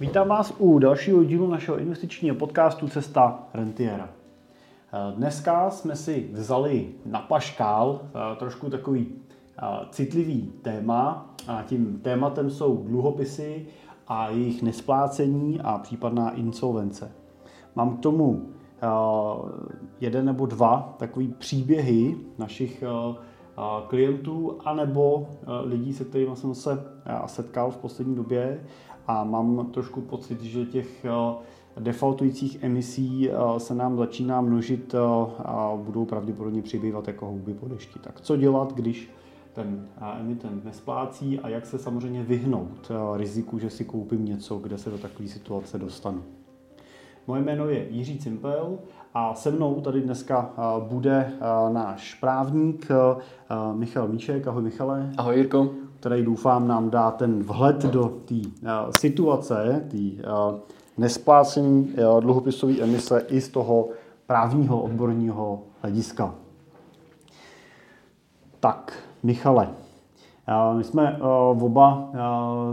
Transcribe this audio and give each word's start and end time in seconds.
Vítám 0.00 0.28
vás 0.28 0.54
u 0.58 0.78
dalšího 0.78 1.24
dílu 1.24 1.50
našeho 1.50 1.78
investičního 1.78 2.36
podcastu 2.36 2.88
Cesta 2.88 3.48
Rentiera. 3.54 4.08
Dneska 5.16 5.70
jsme 5.70 5.96
si 5.96 6.28
vzali 6.32 6.88
na 7.06 7.20
paškál 7.20 8.00
eh, 8.02 8.36
trošku 8.36 8.70
takový 8.70 9.06
eh, 9.08 9.62
citlivý 9.90 10.52
téma. 10.62 11.34
A 11.48 11.62
tím 11.62 12.00
tématem 12.02 12.50
jsou 12.50 12.76
dluhopisy 12.76 13.66
a 14.08 14.28
jejich 14.28 14.62
nesplácení 14.62 15.60
a 15.60 15.78
případná 15.78 16.30
insolvence. 16.30 17.12
Mám 17.74 17.96
k 17.96 18.00
tomu 18.00 18.48
eh, 18.82 18.86
jeden 20.00 20.26
nebo 20.26 20.46
dva 20.46 20.94
takové 20.98 21.26
příběhy 21.38 22.16
našich 22.38 22.84
klientů 23.86 24.58
anebo 24.64 25.28
lidí, 25.64 25.92
se 25.92 26.04
kterými 26.04 26.36
jsem 26.36 26.54
se 26.54 26.84
setkal 27.26 27.70
v 27.70 27.76
poslední 27.76 28.14
době 28.14 28.60
a 29.08 29.24
mám 29.24 29.66
trošku 29.66 30.00
pocit, 30.00 30.42
že 30.42 30.64
těch 30.64 31.04
eh, 31.04 31.10
defaultujících 31.80 32.62
emisí 32.62 33.30
eh, 33.30 33.60
se 33.60 33.74
nám 33.74 33.96
začíná 33.96 34.40
množit 34.40 34.94
eh, 34.94 34.98
a 35.38 35.72
budou 35.76 36.04
pravděpodobně 36.04 36.62
přibývat 36.62 37.08
jako 37.08 37.26
houby 37.26 37.54
po 37.54 37.68
dešti. 37.68 37.98
Tak 37.98 38.20
co 38.20 38.36
dělat, 38.36 38.72
když 38.72 39.10
ten 39.52 39.88
emitent 40.20 40.64
nesplácí 40.64 41.40
a 41.40 41.48
jak 41.48 41.66
se 41.66 41.78
samozřejmě 41.78 42.22
vyhnout 42.22 42.90
riziku, 43.16 43.58
že 43.58 43.70
si 43.70 43.84
koupím 43.84 44.24
něco, 44.24 44.58
kde 44.58 44.78
se 44.78 44.90
do 44.90 44.98
takové 44.98 45.28
situace 45.28 45.78
dostanu. 45.78 46.22
Moje 47.26 47.42
jméno 47.42 47.68
je 47.68 47.88
Jiří 47.90 48.18
Cimpel 48.18 48.78
a 49.14 49.34
se 49.34 49.50
mnou 49.50 49.80
tady 49.80 50.00
dneska 50.00 50.54
bude 50.88 51.32
náš 51.72 52.14
právník 52.14 52.88
Michal 53.72 54.08
Míček. 54.08 54.46
Ahoj 54.46 54.62
Michale. 54.62 55.10
Ahoj 55.16 55.36
Jirko 55.36 55.70
který 56.00 56.24
doufám 56.24 56.68
nám 56.68 56.90
dá 56.90 57.10
ten 57.10 57.42
vhled 57.42 57.82
do 57.82 58.08
té 58.24 58.34
uh, 58.34 58.70
situace, 58.98 59.86
té 59.90 59.96
uh, 59.96 60.58
nesplácení 60.98 61.84
uh, 61.88 62.20
dluhopisové 62.20 62.72
emise 62.80 63.24
i 63.28 63.40
z 63.40 63.48
toho 63.48 63.88
právního 64.26 64.82
odborního 64.82 65.62
hlediska. 65.82 66.34
Tak, 68.60 68.92
Michale, 69.22 69.68
my 70.76 70.84
jsme 70.84 71.18
oba 71.60 72.10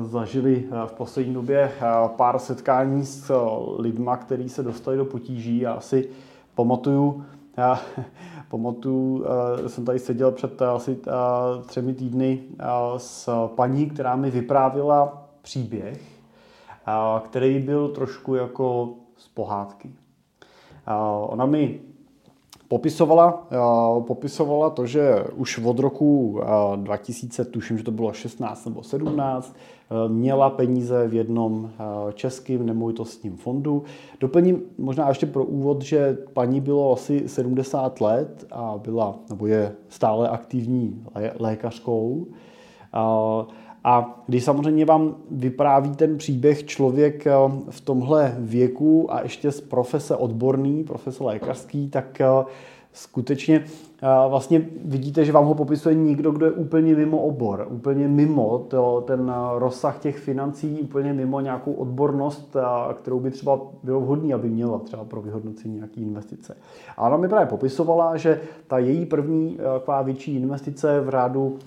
zažili 0.01 0.65
v 0.85 0.93
poslední 0.93 1.33
době 1.33 1.71
pár 2.07 2.39
setkání 2.39 3.05
s 3.05 3.31
lidma, 3.77 4.17
kteří 4.17 4.49
se 4.49 4.63
dostali 4.63 4.97
do 4.97 5.05
potíží. 5.05 5.59
Já 5.59 5.79
si 5.79 6.09
pamatuju 6.55 7.23
pamatuju, 8.49 9.25
eh, 9.25 9.69
jsem 9.69 9.85
tady 9.85 9.99
seděl 9.99 10.31
před 10.31 10.61
eh, 10.61 10.65
asi 10.65 10.97
eh, 11.07 11.11
třemi 11.65 11.93
týdny 11.93 12.43
s 12.97 13.29
paní, 13.47 13.89
která 13.89 14.15
mi 14.15 14.31
vyprávěla 14.31 15.27
příběh, 15.41 16.01
který 17.23 17.59
byl 17.59 17.89
trošku 17.89 18.35
jako 18.35 18.93
z 19.17 19.27
pohádky. 19.27 19.91
Ona 21.21 21.45
mi 21.45 21.79
popisovala, 22.67 23.47
popisovala 24.07 24.69
to, 24.69 24.85
že 24.85 25.25
už 25.35 25.57
od 25.57 25.79
roku 25.79 26.41
2000, 26.75 27.45
tuším, 27.45 27.77
že 27.77 27.83
to 27.83 27.91
bylo 27.91 28.13
16 28.13 28.65
nebo 28.65 28.83
17, 28.83 29.55
měla 30.07 30.49
peníze 30.49 31.07
v 31.07 31.13
jednom 31.13 31.69
českým 32.13 32.65
nemovitostním 32.65 33.37
fondu. 33.37 33.83
Doplním 34.19 34.61
možná 34.77 35.09
ještě 35.09 35.25
pro 35.25 35.45
úvod, 35.45 35.81
že 35.81 36.17
paní 36.33 36.61
bylo 36.61 36.93
asi 36.93 37.29
70 37.29 38.01
let 38.01 38.45
a 38.51 38.75
byla, 38.77 39.15
nebo 39.29 39.47
je 39.47 39.75
stále 39.89 40.29
aktivní 40.29 41.03
lékařkou. 41.39 42.25
A 43.83 44.23
když 44.27 44.43
samozřejmě 44.43 44.85
vám 44.85 45.15
vypráví 45.31 45.89
ten 45.95 46.17
příběh 46.17 46.65
člověk 46.65 47.25
v 47.69 47.81
tomhle 47.81 48.35
věku 48.39 49.13
a 49.13 49.21
ještě 49.21 49.51
z 49.51 49.61
profese 49.61 50.15
odborný, 50.15 50.83
profese 50.83 51.23
lékařský, 51.23 51.89
tak 51.89 52.21
skutečně 52.95 53.65
vlastně 54.29 54.69
vidíte, 54.85 55.25
že 55.25 55.31
vám 55.31 55.45
ho 55.45 55.53
popisuje 55.53 55.95
někdo, 55.95 56.31
kdo 56.31 56.45
je 56.45 56.51
úplně 56.51 56.95
mimo 56.95 57.17
obor, 57.17 57.67
úplně 57.69 58.07
mimo 58.07 58.59
to, 58.59 59.03
ten 59.07 59.33
rozsah 59.57 59.99
těch 59.99 60.17
financí, 60.17 60.79
úplně 60.81 61.13
mimo 61.13 61.39
nějakou 61.39 61.73
odbornost, 61.73 62.55
kterou 62.93 63.19
by 63.19 63.31
třeba 63.31 63.59
bylo 63.83 64.01
vhodný, 64.01 64.33
aby 64.33 64.49
měla 64.49 64.79
třeba 64.79 65.03
pro 65.03 65.21
vyhodnocení 65.21 65.75
nějaké 65.75 66.01
investice. 66.01 66.57
A 66.97 67.07
ona 67.07 67.17
mi 67.17 67.27
právě 67.27 67.47
popisovala, 67.47 68.17
že 68.17 68.41
ta 68.67 68.77
její 68.77 69.05
první 69.05 69.57
taková 69.73 70.01
větší 70.01 70.35
investice 70.35 71.01
v 71.01 71.09
řádu 71.09 71.57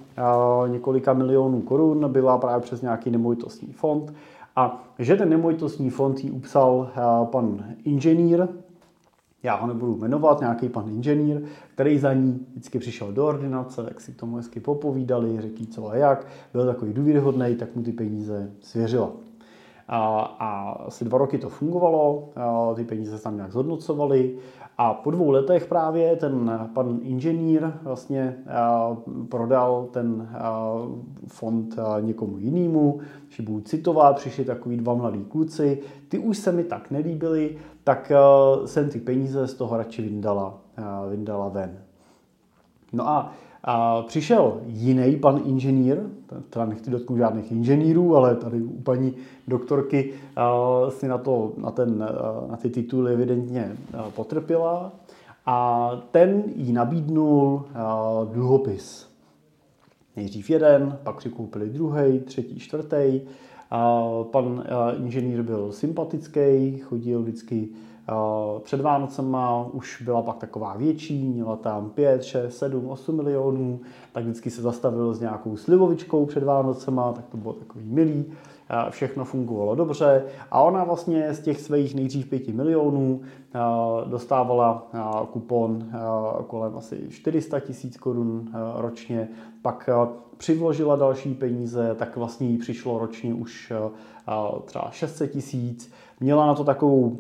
několika 0.66 1.12
milionů 1.12 1.60
korun 1.60 2.04
byla 2.08 2.38
právě 2.38 2.60
přes 2.60 2.82
nějaký 2.82 3.10
nemovitostní 3.10 3.72
fond 3.72 4.14
a 4.56 4.84
že 4.98 5.16
ten 5.16 5.28
nemovitostní 5.28 5.90
fond 5.90 6.24
jí 6.24 6.30
upsal 6.30 6.88
pan 7.24 7.64
inženýr, 7.84 8.48
já 9.42 9.56
ho 9.56 9.66
nebudu 9.66 9.96
jmenovat, 9.96 10.40
nějaký 10.40 10.68
pan 10.68 10.88
inženýr, 10.88 11.42
který 11.74 11.98
za 11.98 12.12
ní 12.12 12.46
vždycky 12.50 12.78
přišel 12.78 13.12
do 13.12 13.26
ordinace, 13.26 13.82
tak 13.82 14.00
si 14.00 14.12
k 14.12 14.16
tomu 14.16 14.36
hezky 14.36 14.60
popovídali, 14.60 15.40
řekli 15.40 15.66
co 15.66 15.88
a 15.88 15.96
jak, 15.96 16.26
byl 16.52 16.66
takový 16.66 16.92
důvěryhodný, 16.92 17.56
tak 17.56 17.76
mu 17.76 17.82
ty 17.82 17.92
peníze 17.92 18.52
svěřila. 18.60 19.10
A, 19.88 20.20
a 20.20 20.70
asi 20.70 21.04
dva 21.04 21.18
roky 21.18 21.38
to 21.38 21.48
fungovalo, 21.48 22.28
a 22.36 22.74
ty 22.74 22.84
peníze 22.84 23.18
se 23.18 23.24
tam 23.24 23.36
nějak 23.36 23.52
zhodnocovaly 23.52 24.38
a 24.78 24.94
po 24.94 25.10
dvou 25.10 25.30
letech 25.30 25.66
právě 25.66 26.16
ten 26.16 26.60
pan 26.74 26.98
inženýr 27.02 27.72
vlastně 27.82 28.36
prodal 29.28 29.88
ten 29.90 30.28
fond 31.26 31.76
někomu 32.00 32.38
jinému, 32.38 33.00
že 33.28 33.42
budu 33.42 33.60
citovat, 33.60 34.16
přišli 34.16 34.44
takový 34.44 34.76
dva 34.76 34.94
mladí 34.94 35.24
kluci, 35.24 35.82
ty 36.08 36.18
už 36.18 36.38
se 36.38 36.52
mi 36.52 36.64
tak 36.64 36.90
nelíbili, 36.90 37.58
tak 37.84 38.12
jsem 38.64 38.90
ty 38.90 39.00
peníze 39.00 39.46
z 39.48 39.54
toho 39.54 39.76
radši 39.76 40.02
vyndala, 40.02 40.58
vyndala 41.10 41.48
ven. 41.48 41.78
No 42.92 43.08
a 43.08 43.32
a 43.64 44.02
přišel 44.02 44.60
jiný 44.66 45.16
pan 45.16 45.40
inženýr, 45.44 45.98
teda 46.50 46.66
nechci 46.66 46.90
dotknout 46.90 47.18
žádných 47.18 47.52
inženýrů, 47.52 48.16
ale 48.16 48.36
tady 48.36 48.62
u 48.62 48.80
paní 48.80 49.14
doktorky 49.48 50.12
si 50.88 51.08
na, 51.08 51.18
to, 51.18 51.52
na, 51.56 51.70
ten, 51.70 51.98
na 52.50 52.56
ty 52.56 52.70
tituly 52.70 53.12
evidentně 53.12 53.76
potrpěla 54.14 54.92
a 55.46 55.90
ten 56.10 56.42
jí 56.56 56.72
nabídnul 56.72 57.64
dluhopis. 58.32 59.08
Nejdřív 60.16 60.50
jeden, 60.50 60.98
pak 61.02 61.28
koupili 61.36 61.70
druhý, 61.70 62.20
třetí, 62.20 62.58
čtvrtý. 62.58 63.20
Pan 64.30 64.64
inženýr 64.98 65.42
byl 65.42 65.72
sympatický, 65.72 66.78
chodil 66.78 67.22
vždycky 67.22 67.68
před 68.62 68.80
Vánocema 68.80 69.66
už 69.72 70.02
byla 70.02 70.22
pak 70.22 70.36
taková 70.36 70.76
větší, 70.76 71.28
měla 71.28 71.56
tam 71.56 71.90
5, 71.90 72.24
6, 72.24 72.58
7, 72.58 72.88
8 72.88 73.16
milionů, 73.16 73.80
tak 74.12 74.24
vždycky 74.24 74.50
se 74.50 74.62
zastavil 74.62 75.14
s 75.14 75.20
nějakou 75.20 75.56
slivovičkou 75.56 76.26
před 76.26 76.42
Vánocema, 76.42 77.12
tak 77.12 77.26
to 77.26 77.36
bylo 77.36 77.52
takový 77.52 77.84
milý, 77.84 78.24
všechno 78.90 79.24
fungovalo 79.24 79.74
dobře 79.74 80.24
a 80.50 80.62
ona 80.62 80.84
vlastně 80.84 81.34
z 81.34 81.40
těch 81.40 81.60
svých 81.60 81.94
nejdřív 81.94 82.28
5 82.28 82.48
milionů 82.48 83.20
dostávala 84.04 84.88
kupon 85.32 85.84
kolem 86.46 86.76
asi 86.76 87.06
400 87.10 87.60
tisíc 87.60 87.96
korun 87.96 88.48
ročně, 88.76 89.28
pak 89.62 89.90
přivložila 90.36 90.96
další 90.96 91.34
peníze, 91.34 91.94
tak 91.98 92.16
vlastně 92.16 92.48
jí 92.48 92.58
přišlo 92.58 92.98
ročně 92.98 93.34
už 93.34 93.72
třeba 94.64 94.88
600 94.90 95.30
tisíc, 95.32 95.92
měla 96.20 96.46
na 96.46 96.54
to 96.54 96.64
takovou 96.64 97.18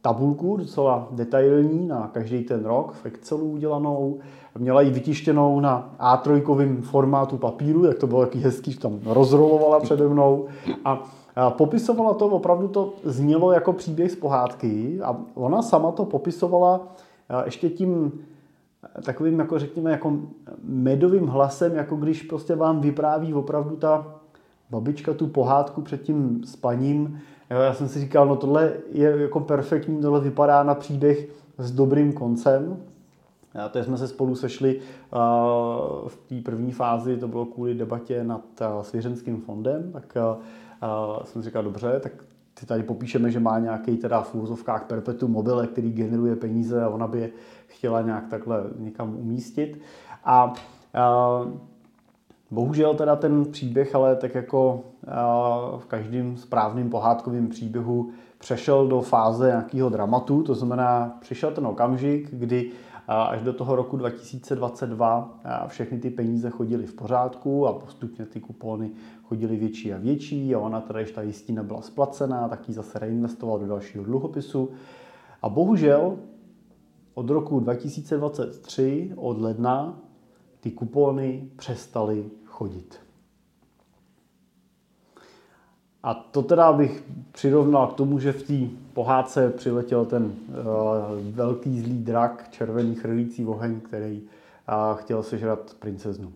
tabulku 0.00 0.56
docela 0.56 1.08
detailní 1.10 1.88
na 1.88 2.10
každý 2.12 2.44
ten 2.44 2.64
rok 2.64 2.92
v 2.92 3.06
Excelu 3.06 3.50
udělanou. 3.50 4.18
Měla 4.58 4.80
ji 4.80 4.90
vytištěnou 4.90 5.60
na 5.60 5.94
A3 6.00 6.82
formátu 6.82 7.36
papíru, 7.36 7.84
jak 7.84 7.98
to 7.98 8.06
bylo 8.06 8.20
taky 8.20 8.38
hezký, 8.38 8.74
tam 8.74 9.00
rozrolovala 9.06 9.80
přede 9.80 10.08
mnou. 10.08 10.46
A 10.84 11.02
popisovala 11.50 12.14
to, 12.14 12.26
opravdu 12.26 12.68
to 12.68 12.92
znělo 13.04 13.52
jako 13.52 13.72
příběh 13.72 14.12
z 14.12 14.16
pohádky 14.16 15.00
a 15.02 15.16
ona 15.34 15.62
sama 15.62 15.92
to 15.92 16.04
popisovala 16.04 16.80
ještě 17.44 17.70
tím 17.70 18.12
takovým, 19.04 19.38
jako 19.38 19.58
řekněme, 19.58 19.90
jako 19.90 20.12
medovým 20.64 21.26
hlasem, 21.26 21.74
jako 21.74 21.96
když 21.96 22.22
prostě 22.22 22.56
vám 22.56 22.80
vypráví 22.80 23.34
opravdu 23.34 23.76
ta 23.76 24.06
babička 24.70 25.14
tu 25.14 25.26
pohádku 25.26 25.82
před 25.82 26.02
tím 26.02 26.40
spaním, 26.44 27.20
Jo, 27.50 27.58
já 27.58 27.74
jsem 27.74 27.88
si 27.88 28.00
říkal, 28.00 28.26
no 28.26 28.36
tohle 28.36 28.72
je 28.92 29.22
jako 29.22 29.40
perfektní, 29.40 30.00
tohle 30.00 30.20
vypadá 30.20 30.62
na 30.62 30.74
příběh 30.74 31.28
s 31.58 31.72
dobrým 31.72 32.12
koncem. 32.12 32.76
A 33.64 33.68
to 33.68 33.84
jsme 33.84 33.98
se 33.98 34.08
spolu 34.08 34.36
sešli 34.36 34.80
v 36.08 36.18
té 36.28 36.40
první 36.44 36.72
fázi, 36.72 37.16
to 37.16 37.28
bylo 37.28 37.46
kvůli 37.46 37.74
debatě 37.74 38.24
nad 38.24 38.42
svěřenským 38.82 39.40
fondem, 39.40 39.92
tak 39.92 40.16
jsem 41.24 41.42
říkal, 41.42 41.62
dobře, 41.62 42.00
tak 42.00 42.12
ty 42.60 42.66
tady 42.66 42.82
popíšeme, 42.82 43.30
že 43.30 43.40
má 43.40 43.58
nějaký 43.58 43.96
teda 43.96 44.22
v 44.22 44.34
úzovkách 44.34 44.84
perpetuum 44.84 45.32
mobile, 45.32 45.66
který 45.66 45.92
generuje 45.92 46.36
peníze 46.36 46.82
a 46.82 46.88
ona 46.88 47.06
by 47.06 47.20
je 47.20 47.30
chtěla 47.66 48.02
nějak 48.02 48.28
takhle 48.28 48.64
někam 48.78 49.16
umístit. 49.16 49.80
A, 50.24 50.52
a 50.94 51.40
bohužel 52.50 52.94
teda 52.94 53.16
ten 53.16 53.44
příběh 53.44 53.94
ale 53.94 54.16
tak 54.16 54.34
jako 54.34 54.84
v 55.78 55.86
každém 55.86 56.36
správném 56.36 56.90
pohádkovém 56.90 57.48
příběhu 57.48 58.10
přešel 58.38 58.86
do 58.86 59.00
fáze 59.00 59.46
nějakého 59.46 59.88
dramatu, 59.88 60.42
to 60.42 60.54
znamená, 60.54 61.18
přišel 61.20 61.50
ten 61.50 61.66
okamžik, 61.66 62.28
kdy 62.32 62.70
až 63.08 63.42
do 63.42 63.52
toho 63.52 63.76
roku 63.76 63.96
2022 63.96 65.38
všechny 65.66 65.98
ty 65.98 66.10
peníze 66.10 66.50
chodily 66.50 66.86
v 66.86 66.94
pořádku 66.94 67.66
a 67.66 67.72
postupně 67.72 68.26
ty 68.26 68.40
kupony 68.40 68.90
chodily 69.22 69.56
větší 69.56 69.94
a 69.94 69.98
větší 69.98 70.54
a 70.54 70.58
ona 70.58 70.80
teda, 70.80 71.02
když 71.02 71.12
ta 71.12 71.22
jistina 71.22 71.62
byla 71.62 71.82
splacená, 71.82 72.48
tak 72.48 72.68
ji 72.68 72.74
zase 72.74 72.98
reinvestoval 72.98 73.58
do 73.58 73.66
dalšího 73.66 74.04
dluhopisu. 74.04 74.70
A 75.42 75.48
bohužel 75.48 76.16
od 77.14 77.30
roku 77.30 77.60
2023, 77.60 79.12
od 79.16 79.40
ledna, 79.40 79.98
ty 80.60 80.70
kupony 80.70 81.50
přestaly 81.56 82.30
chodit. 82.44 83.07
A 86.02 86.14
to 86.14 86.42
teda 86.42 86.72
bych 86.72 87.04
přirovnal 87.32 87.86
k 87.86 87.94
tomu, 87.94 88.18
že 88.18 88.32
v 88.32 88.42
té 88.42 88.74
pohádce 88.92 89.50
přiletěl 89.50 90.04
ten 90.04 90.24
uh, 90.24 90.32
velký 91.34 91.80
zlý 91.80 91.98
drak, 91.98 92.48
červený 92.50 92.94
chrlící 92.94 93.46
oheň, 93.46 93.80
který 93.80 94.22
uh, 94.22 94.98
chtěl 94.98 95.22
sežrat 95.22 95.74
princeznu. 95.78 96.32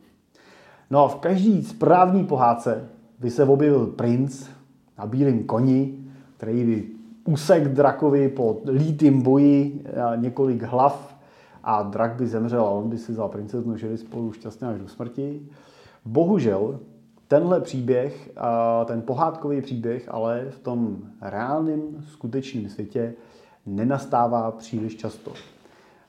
No 0.90 1.04
a 1.04 1.08
v 1.08 1.16
každý 1.16 1.62
správný 1.62 2.24
pohádce 2.24 2.88
by 3.18 3.30
se 3.30 3.44
objevil 3.44 3.86
princ 3.86 4.46
na 4.98 5.06
bílém 5.06 5.44
koni, 5.44 5.98
který 6.36 6.64
by 6.64 6.88
úsek 7.24 7.68
drakovi 7.68 8.28
po 8.28 8.60
lítým 8.64 9.22
boji 9.22 9.84
několik 10.16 10.62
hlav 10.62 11.16
a 11.64 11.82
drak 11.82 12.14
by 12.14 12.26
zemřel 12.26 12.60
a 12.60 12.70
on 12.70 12.88
by 12.88 12.98
si 12.98 13.12
vzal 13.12 13.28
princeznu, 13.28 13.76
žili 13.76 13.98
spolu 13.98 14.32
šťastně 14.32 14.68
až 14.68 14.80
do 14.80 14.88
smrti. 14.88 15.42
Bohužel 16.04 16.80
tenhle 17.32 17.60
příběh, 17.60 18.30
ten 18.84 19.02
pohádkový 19.02 19.60
příběh, 19.60 20.08
ale 20.08 20.46
v 20.50 20.58
tom 20.58 20.98
reálném, 21.20 21.80
skutečném 22.08 22.68
světě 22.68 23.14
nenastává 23.66 24.50
příliš 24.50 24.96
často. 24.96 25.32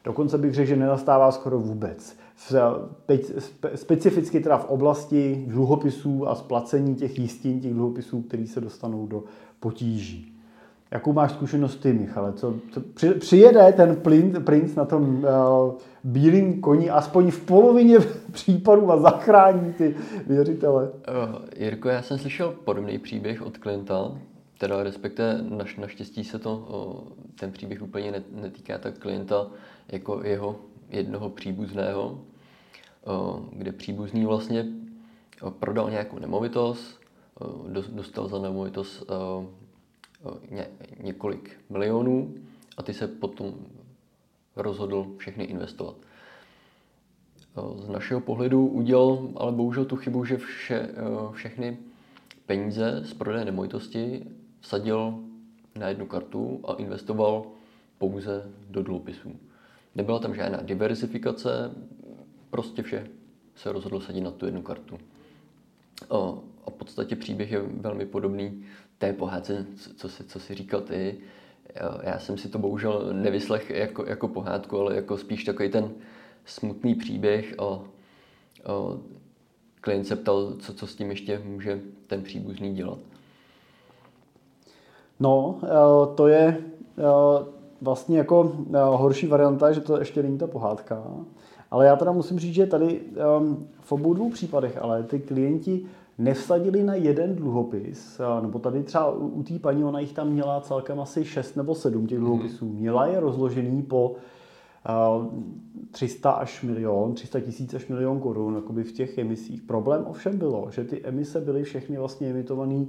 Dokonce 0.03 0.37
bych 0.37 0.53
řekl, 0.53 0.67
že 0.67 0.75
nenastává 0.75 1.31
skoro 1.31 1.59
vůbec. 1.59 2.17
Specificky 3.75 4.39
teda 4.39 4.57
v 4.57 4.69
oblasti 4.69 5.45
dluhopisů 5.47 6.27
a 6.27 6.35
splacení 6.35 6.95
těch 6.95 7.19
jistin, 7.19 7.59
těch 7.59 7.73
dluhopisů, 7.73 8.21
které 8.21 8.47
se 8.47 8.61
dostanou 8.61 9.07
do 9.07 9.23
potíží. 9.59 10.32
Jakou 10.93 11.13
máš 11.13 11.31
zkušenost 11.31 11.75
ty, 11.75 11.93
Michale? 11.93 12.33
Co, 12.33 12.55
co, 12.71 12.81
při, 12.81 13.09
přijede 13.09 13.73
ten 13.73 13.95
plin, 13.95 14.43
princ 14.45 14.75
na 14.75 14.85
tom 14.85 15.23
uh, 15.23 15.73
bílém 16.03 16.61
koni 16.61 16.89
aspoň 16.89 17.31
v 17.31 17.45
polovině 17.45 17.97
případů 18.31 18.91
a 18.91 18.99
zachrání 18.99 19.73
ty 19.73 19.95
věřitele? 20.27 20.83
Uh, 20.83 21.35
Jirko, 21.57 21.89
já 21.89 22.01
jsem 22.01 22.17
slyšel 22.17 22.51
podobný 22.63 22.99
příběh 22.99 23.41
od 23.41 23.57
klienta, 23.57 24.11
teda 24.57 24.83
respektive 24.83 25.39
naš, 25.49 25.77
naštěstí 25.77 26.23
se 26.23 26.39
to, 26.39 26.57
uh, 26.57 27.11
ten 27.39 27.51
příběh 27.51 27.81
úplně 27.81 28.23
netýká 28.31 28.77
tak 28.77 28.97
klienta 28.97 29.47
jako 29.91 30.21
jeho 30.23 30.55
jednoho 30.89 31.29
příbuzného, 31.29 32.19
uh, 33.07 33.39
kde 33.51 33.71
příbuzný 33.71 34.25
vlastně 34.25 34.65
prodal 35.59 35.89
nějakou 35.89 36.19
nemovitost, 36.19 36.99
dostal 37.89 38.27
za 38.27 38.39
nemovitost 38.39 39.11
ně, 40.51 40.67
několik 40.99 41.59
milionů 41.69 42.35
a 42.77 42.83
ty 42.83 42.93
se 42.93 43.07
potom 43.07 43.55
rozhodl 44.55 45.07
všechny 45.17 45.43
investovat. 45.43 45.95
Z 47.75 47.89
našeho 47.89 48.21
pohledu 48.21 48.67
udělal 48.67 49.29
ale 49.35 49.51
bohužel 49.51 49.85
tu 49.85 49.95
chybu, 49.95 50.25
že 50.25 50.37
vše, 50.37 50.89
všechny 51.31 51.77
peníze 52.45 53.01
z 53.05 53.13
prodeje 53.13 53.45
nemovitosti 53.45 54.25
vsadil 54.59 55.19
na 55.75 55.87
jednu 55.87 56.05
kartu 56.05 56.59
a 56.67 56.73
investoval 56.73 57.45
pouze 57.97 58.51
do 58.69 58.83
dluhopisů. 58.83 59.35
Nebyla 59.95 60.19
tam 60.19 60.35
žádná 60.35 60.61
diversifikace, 60.61 61.71
prostě 62.49 62.83
vše 62.83 63.07
se 63.55 63.71
rozhodl 63.71 63.99
sadit 63.99 64.21
na 64.21 64.31
tu 64.31 64.45
jednu 64.45 64.61
kartu. 64.61 64.97
A 66.65 66.69
v 66.69 66.73
podstatě 66.77 67.15
příběh 67.15 67.51
je 67.51 67.61
velmi 67.61 68.05
podobný 68.05 68.65
té 69.03 69.13
pohádce, 69.13 69.65
co 69.95 70.09
si, 70.09 70.23
co 70.23 70.39
si 70.39 70.55
říkal 70.55 70.81
ty. 70.81 71.17
Já 72.03 72.19
jsem 72.19 72.37
si 72.37 72.49
to 72.49 72.59
bohužel 72.59 73.09
nevyslech 73.13 73.69
jako, 73.69 74.05
jako 74.05 74.27
pohádku, 74.27 74.79
ale 74.79 74.95
jako 74.95 75.17
spíš 75.17 75.43
takový 75.43 75.69
ten 75.69 75.91
smutný 76.45 76.95
příběh 76.95 77.55
a, 77.59 77.63
a 77.63 77.79
klient 79.81 80.05
se 80.05 80.15
ptal, 80.15 80.53
co, 80.59 80.73
co 80.73 80.87
s 80.87 80.95
tím 80.95 81.09
ještě 81.09 81.41
může 81.45 81.81
ten 82.07 82.21
příbuzný 82.21 82.75
dělat. 82.75 82.99
No, 85.19 85.59
e, 85.63 86.15
to 86.15 86.27
je 86.27 86.43
e, 86.43 86.61
vlastně 87.81 88.17
jako 88.17 88.55
e, 88.73 88.77
horší 88.83 89.27
varianta, 89.27 89.71
že 89.71 89.81
to 89.81 89.99
ještě 89.99 90.23
není 90.23 90.37
ta 90.37 90.47
pohádka. 90.47 91.03
Ale 91.71 91.85
já 91.85 91.95
teda 91.95 92.11
musím 92.11 92.39
říct, 92.39 92.53
že 92.53 92.65
tady 92.65 93.01
v 93.79 93.91
obou 93.91 94.13
dvou 94.13 94.29
případech, 94.29 94.77
ale 94.81 95.03
ty 95.03 95.19
klienti 95.19 95.85
nevsadili 96.17 96.83
na 96.83 96.95
jeden 96.95 97.35
dluhopis, 97.35 98.21
nebo 98.41 98.59
tady 98.59 98.83
třeba 98.83 99.11
u 99.11 99.43
té 99.43 99.59
paní, 99.59 99.83
ona 99.83 99.99
jich 99.99 100.13
tam 100.13 100.29
měla 100.29 100.61
celkem 100.61 100.99
asi 100.99 101.25
6 101.25 101.55
nebo 101.55 101.75
7 101.75 102.07
těch 102.07 102.17
mhm. 102.17 102.25
dluhopisů. 102.27 102.65
Měla 102.65 103.07
je 103.07 103.19
rozložený 103.19 103.81
po 103.81 104.15
300 105.91 106.31
až 106.31 106.63
milion, 106.63 107.13
300 107.13 107.39
tisíc 107.39 107.73
až 107.73 107.87
milion 107.87 108.19
korun 108.19 108.63
v 108.83 108.91
těch 108.91 109.17
emisích. 109.17 109.61
Problém 109.61 110.05
ovšem 110.07 110.37
bylo, 110.37 110.67
že 110.71 110.83
ty 110.83 111.01
emise 111.03 111.41
byly 111.41 111.63
všechny 111.63 111.97
vlastně 111.97 112.29
emitované 112.29 112.85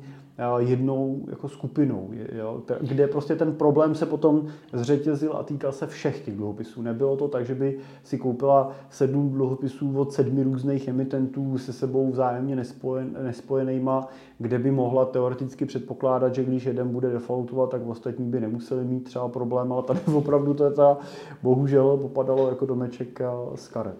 jednou 0.58 1.26
jako 1.30 1.48
skupinou, 1.48 2.10
jo, 2.32 2.62
kde 2.80 3.06
prostě 3.06 3.36
ten 3.36 3.52
problém 3.52 3.94
se 3.94 4.06
potom 4.06 4.46
zřetězil 4.72 5.36
a 5.36 5.42
týkal 5.42 5.72
se 5.72 5.86
všech 5.86 6.24
těch 6.24 6.36
dluhopisů. 6.36 6.82
Nebylo 6.82 7.16
to 7.16 7.28
tak, 7.28 7.46
že 7.46 7.54
by 7.54 7.78
si 8.04 8.18
koupila 8.18 8.72
sedm 8.90 9.30
dluhopisů 9.30 9.98
od 9.98 10.12
sedmi 10.12 10.42
různých 10.42 10.88
emitentů 10.88 11.58
se 11.58 11.72
sebou 11.72 12.10
vzájemně 12.10 12.56
nespojen, 12.56 13.16
nespojenýma, 13.22 14.08
kde 14.38 14.58
by 14.58 14.70
mohla 14.70 15.04
teoreticky 15.04 15.64
předpokládat, 15.64 16.34
že 16.34 16.44
když 16.44 16.64
jeden 16.64 16.88
bude 16.88 17.10
defaultovat, 17.10 17.70
tak 17.70 17.86
ostatní 17.86 18.30
by 18.30 18.40
nemuseli 18.40 18.84
mít 18.84 19.04
třeba 19.04 19.28
problém, 19.28 19.72
ale 19.72 19.82
tady 19.82 20.00
opravdu 20.14 20.54
to 20.54 20.64
je 20.64 20.70
ta, 20.70 20.96
bohužel 21.42 21.83
popadalo 21.96 22.48
jako 22.48 22.66
domeček 22.66 23.20
z 23.54 23.68
karet. 23.68 23.96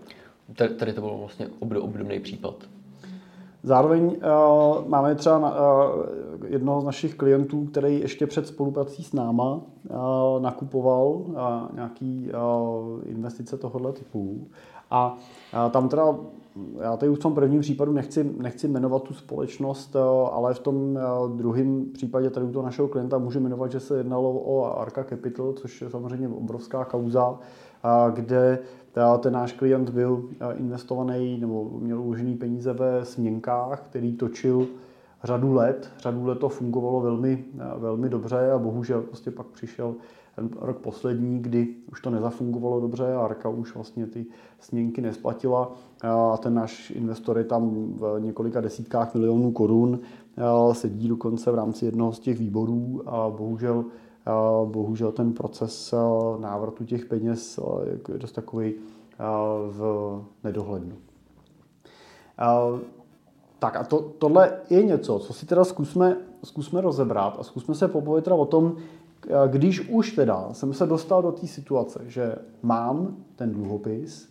Tady, 0.78 0.92
to 0.92 1.00
bylo 1.00 1.18
vlastně 1.18 1.48
obdobný 1.60 2.20
případ. 2.20 2.54
Zároveň 3.64 4.04
uh, 4.04 4.88
máme 4.88 5.14
třeba 5.14 5.38
uh, 5.38 6.04
jednoho 6.46 6.80
z 6.80 6.84
našich 6.84 7.14
klientů, 7.14 7.64
který 7.64 8.00
ještě 8.00 8.26
před 8.26 8.46
spoluprací 8.46 9.02
s 9.02 9.12
náma 9.12 9.54
uh, 9.54 10.42
nakupoval 10.42 11.06
uh, 11.06 11.34
nějaký 11.74 12.30
uh, 12.30 13.00
investice 13.04 13.56
tohoto 13.56 13.92
typu. 13.92 14.46
A 14.90 15.16
uh, 15.66 15.72
tam 15.72 15.88
teda, 15.88 16.16
já 16.80 16.96
tady 16.96 17.12
už 17.12 17.18
v 17.18 17.22
tom 17.22 17.34
prvním 17.34 17.60
případu 17.60 17.92
nechci, 17.92 18.34
nechci 18.38 18.68
jmenovat 18.68 19.02
tu 19.02 19.14
společnost, 19.14 19.94
uh, 19.94 20.28
ale 20.32 20.54
v 20.54 20.58
tom 20.58 20.76
uh, 20.76 21.36
druhém 21.36 21.84
případě 21.92 22.30
tady 22.30 22.46
u 22.46 22.52
toho 22.52 22.64
našeho 22.64 22.88
klienta 22.88 23.18
můžu 23.18 23.40
jmenovat, 23.40 23.72
že 23.72 23.80
se 23.80 23.96
jednalo 23.96 24.32
o 24.32 24.78
Arca 24.80 25.04
Capital, 25.04 25.52
což 25.52 25.80
je 25.80 25.90
samozřejmě 25.90 26.28
obrovská 26.28 26.84
kauza, 26.84 27.28
uh, 27.28 27.36
kde 28.14 28.58
ten 29.20 29.32
náš 29.32 29.52
klient 29.52 29.90
byl 29.90 30.24
investovaný 30.54 31.38
nebo 31.38 31.70
měl 31.78 32.00
uložený 32.00 32.36
peníze 32.36 32.72
ve 32.72 33.04
směnkách, 33.04 33.82
který 33.82 34.16
točil 34.16 34.66
řadu 35.24 35.52
let. 35.52 35.90
Řadu 35.98 36.26
let 36.26 36.38
to 36.38 36.48
fungovalo 36.48 37.00
velmi, 37.00 37.44
velmi 37.78 38.08
dobře 38.08 38.50
a 38.50 38.58
bohužel 38.58 39.02
prostě 39.02 39.30
pak 39.30 39.46
přišel 39.46 39.94
ten 40.36 40.48
rok 40.60 40.78
poslední, 40.78 41.38
kdy 41.38 41.68
už 41.92 42.00
to 42.00 42.10
nezafungovalo 42.10 42.80
dobře 42.80 43.14
a 43.14 43.20
Arka 43.20 43.48
už 43.48 43.74
vlastně 43.74 44.06
ty 44.06 44.26
směnky 44.60 45.00
nesplatila 45.00 45.72
a 46.02 46.36
ten 46.36 46.54
náš 46.54 46.90
investor 46.90 47.38
je 47.38 47.44
tam 47.44 47.70
v 47.74 48.16
několika 48.20 48.60
desítkách 48.60 49.14
milionů 49.14 49.52
korun, 49.52 50.00
sedí 50.72 51.08
dokonce 51.08 51.50
v 51.50 51.54
rámci 51.54 51.84
jednoho 51.84 52.12
z 52.12 52.18
těch 52.18 52.38
výborů 52.38 53.02
a 53.06 53.30
bohužel 53.30 53.84
bohužel 54.64 55.12
ten 55.12 55.32
proces 55.32 55.94
návratu 56.38 56.84
těch 56.84 57.04
peněz 57.04 57.60
je 58.12 58.18
dost 58.18 58.32
takový 58.32 58.74
v 59.68 60.20
nedohlednu. 60.44 60.96
Tak 63.58 63.76
a 63.76 63.84
to, 63.84 64.00
tohle 64.18 64.52
je 64.70 64.82
něco, 64.82 65.18
co 65.18 65.32
si 65.32 65.46
teda 65.46 65.64
zkusme, 65.64 66.16
zkusme 66.44 66.80
rozebrat 66.80 67.36
a 67.40 67.42
zkusme 67.42 67.74
se 67.74 67.88
teda 68.22 68.36
o 68.36 68.46
tom, 68.46 68.76
když 69.46 69.88
už 69.88 70.12
teda 70.12 70.48
jsem 70.52 70.74
se 70.74 70.86
dostal 70.86 71.22
do 71.22 71.32
té 71.32 71.46
situace, 71.46 72.00
že 72.06 72.34
mám 72.62 73.16
ten 73.36 73.52
dluhopis 73.52 74.28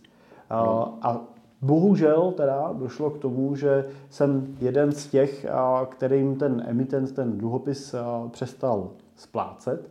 a, 0.50 0.60
a 1.02 1.20
bohužel 1.62 2.32
teda 2.36 2.72
došlo 2.72 3.10
k 3.10 3.18
tomu, 3.18 3.56
že 3.56 3.88
jsem 4.10 4.56
jeden 4.60 4.92
z 4.92 5.06
těch, 5.06 5.46
kterým 5.88 6.36
ten 6.36 6.64
emitent 6.66 7.12
ten 7.12 7.38
dluhopis 7.38 7.94
přestal 8.30 8.90
splácet. 9.16 9.90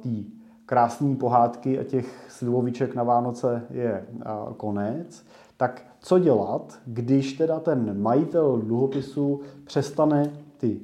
Tý 0.00 0.24
krásné 0.66 1.16
pohádky 1.16 1.78
a 1.78 1.84
těch 1.84 2.26
slivoviček 2.30 2.94
na 2.94 3.02
Vánoce 3.02 3.66
je 3.70 4.06
konec, 4.56 5.26
tak 5.56 5.86
co 6.00 6.18
dělat, 6.18 6.80
když 6.86 7.32
teda 7.32 7.60
ten 7.60 8.02
majitel 8.02 8.60
dluhopisu 8.60 9.40
přestane 9.64 10.32
ty 10.56 10.80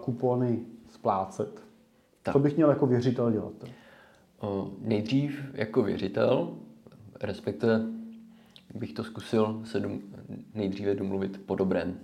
kupony 0.00 0.60
splácet. 0.88 1.62
Tak. 2.22 2.32
Co 2.32 2.38
bych 2.38 2.56
měl 2.56 2.68
jako 2.70 2.86
věřitel 2.86 3.30
dělat? 3.30 3.52
Nejdřív 4.80 5.40
jako 5.52 5.82
věřitel, 5.82 6.54
respektive 7.20 7.80
bych 8.74 8.92
to 8.92 9.04
zkusil 9.04 9.60
se 9.64 9.80
dom, 9.80 9.98
nejdříve 10.54 10.94
domluvit 10.94 11.40
po 11.46 11.54
dobrém. 11.54 11.98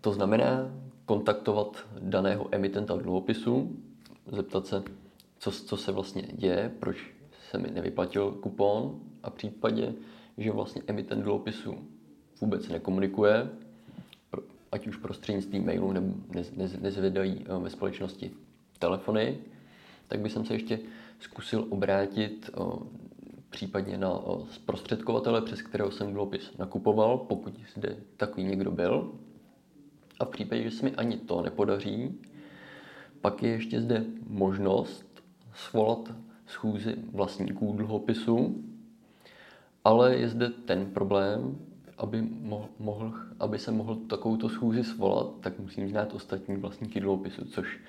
To 0.00 0.12
znamená 0.12 0.70
kontaktovat 1.10 1.86
daného 1.98 2.48
emitenta 2.52 2.96
dluhopisu, 2.96 3.76
zeptat 4.32 4.66
se, 4.66 4.82
co, 5.38 5.50
co 5.50 5.76
se 5.76 5.92
vlastně 5.92 6.22
děje, 6.32 6.70
proč 6.80 6.96
se 7.50 7.58
mi 7.58 7.70
nevyplatil 7.70 8.30
kupon 8.30 9.00
a 9.22 9.30
v 9.30 9.34
případě, 9.34 9.94
že 10.38 10.52
vlastně 10.52 10.82
emitent 10.86 11.22
dluhopisu 11.22 11.74
vůbec 12.40 12.68
nekomunikuje, 12.68 13.50
ať 14.72 14.86
už 14.86 14.96
prostřednictvím 14.96 15.66
mailu 15.66 15.92
nebo 15.92 16.14
nez, 16.34 16.52
nez, 16.56 16.78
nezvedají 16.80 17.44
eh, 17.44 17.58
ve 17.58 17.70
společnosti 17.70 18.30
telefony, 18.78 19.38
tak 20.08 20.20
bych 20.20 20.32
se 20.32 20.54
ještě 20.54 20.78
zkusil 21.20 21.66
obrátit 21.70 22.50
o, 22.54 22.82
eh, 22.82 23.40
případně 23.50 23.98
na 23.98 24.10
o, 24.10 24.42
eh, 24.42 24.52
zprostředkovatele, 24.54 25.42
přes 25.42 25.62
kterého 25.62 25.90
jsem 25.90 26.12
dluhopis 26.12 26.56
nakupoval, 26.58 27.18
pokud 27.18 27.52
zde 27.76 27.96
takový 28.16 28.44
někdo 28.44 28.70
byl. 28.70 29.12
A 30.20 30.24
v 30.24 30.28
případě, 30.28 30.62
že 30.62 30.70
se 30.70 30.84
mi 30.84 30.94
ani 30.94 31.16
to 31.16 31.42
nepodaří, 31.42 32.20
pak 33.20 33.42
je 33.42 33.50
ještě 33.50 33.80
zde 33.80 34.04
možnost 34.26 35.22
svolat 35.54 36.12
schůzi 36.46 36.94
vlastníků 37.12 37.72
dluhopisu, 37.76 38.64
ale 39.84 40.16
je 40.16 40.28
zde 40.28 40.48
ten 40.48 40.86
problém, 40.86 41.58
aby, 41.98 42.22
mohl, 42.22 42.68
mohl, 42.78 43.14
aby 43.38 43.58
se 43.58 43.72
mohl 43.72 43.96
takovouto 43.96 44.48
schůzi 44.48 44.84
svolat, 44.84 45.40
tak 45.40 45.58
musím 45.58 45.88
znát 45.88 46.14
ostatní 46.14 46.56
vlastníky 46.56 47.00
dluhopisu, 47.00 47.44
což 47.44 47.80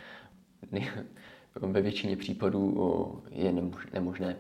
ve 1.56 1.82
většině 1.82 2.18
případů 2.18 3.24
je 3.32 3.54
nemožné. 3.94 4.38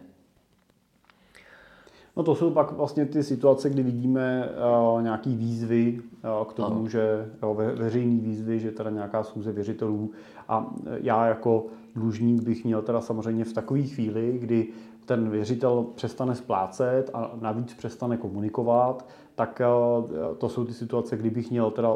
No 2.17 2.23
to 2.23 2.35
jsou 2.35 2.51
pak 2.51 2.71
vlastně 2.71 3.05
ty 3.05 3.23
situace, 3.23 3.69
kdy 3.69 3.83
vidíme 3.83 4.49
uh, 4.93 5.01
nějaký 5.01 5.35
výzvy 5.35 6.01
uh, 6.01 6.47
k 6.47 6.53
tomu, 6.53 6.79
ano. 6.79 6.87
že 6.87 7.29
jo, 7.43 7.53
ve, 7.53 7.75
veřejný 7.75 8.19
výzvy, 8.19 8.59
že 8.59 8.71
teda 8.71 8.89
nějaká 8.89 9.23
schůze 9.23 9.51
věřitelů 9.51 10.11
a 10.47 10.73
já 11.01 11.27
jako 11.27 11.65
dlužník 11.95 12.43
bych 12.43 12.65
měl 12.65 12.81
teda 12.81 13.01
samozřejmě 13.01 13.45
v 13.45 13.53
takové 13.53 13.81
chvíli, 13.81 14.37
kdy 14.41 14.67
ten 15.05 15.29
věřitel 15.29 15.85
přestane 15.95 16.35
splácet 16.35 17.09
a 17.13 17.31
navíc 17.41 17.73
přestane 17.73 18.17
komunikovat, 18.17 19.07
tak 19.35 19.61
eh, 19.61 20.35
to 20.37 20.49
jsou 20.49 20.65
ty 20.65 20.73
situace, 20.73 21.17
kdy 21.17 21.29
bych 21.29 21.51
měl 21.51 21.71
teda 21.71 21.95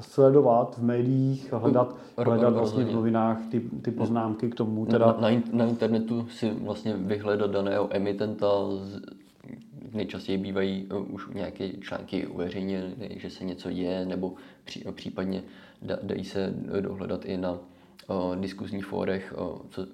sledovat 0.00 0.76
v 0.78 0.82
médiích, 0.82 1.52
hledat, 1.52 1.96
hledat 2.18 2.54
vlastně 2.54 2.84
v 2.84 2.94
novinách 2.94 3.38
ty, 3.50 3.60
ty 3.82 3.90
poznámky 3.90 4.50
k 4.50 4.54
tomu. 4.54 4.86
Teda... 4.86 5.06
Na, 5.06 5.30
na, 5.30 5.42
na 5.52 5.64
internetu 5.64 6.26
si 6.28 6.50
vlastně 6.50 6.96
vyhledat 6.96 7.50
daného 7.50 7.88
emitenta, 7.90 8.46
nejčastěji 9.92 10.38
bývají 10.38 10.86
eh, 10.90 10.94
už 10.94 11.28
nějaké 11.34 11.68
články 11.68 12.26
uveřejněny, 12.26 13.16
že 13.16 13.30
se 13.30 13.44
něco 13.44 13.68
je, 13.68 14.06
nebo 14.06 14.34
pří, 14.64 14.84
případně 14.92 15.42
da, 15.82 15.98
dají 16.02 16.24
se 16.24 16.54
dohledat 16.80 17.24
i 17.24 17.36
na 17.36 17.58
o, 18.06 18.34
diskuzních 18.40 18.86
fórech, 18.86 19.34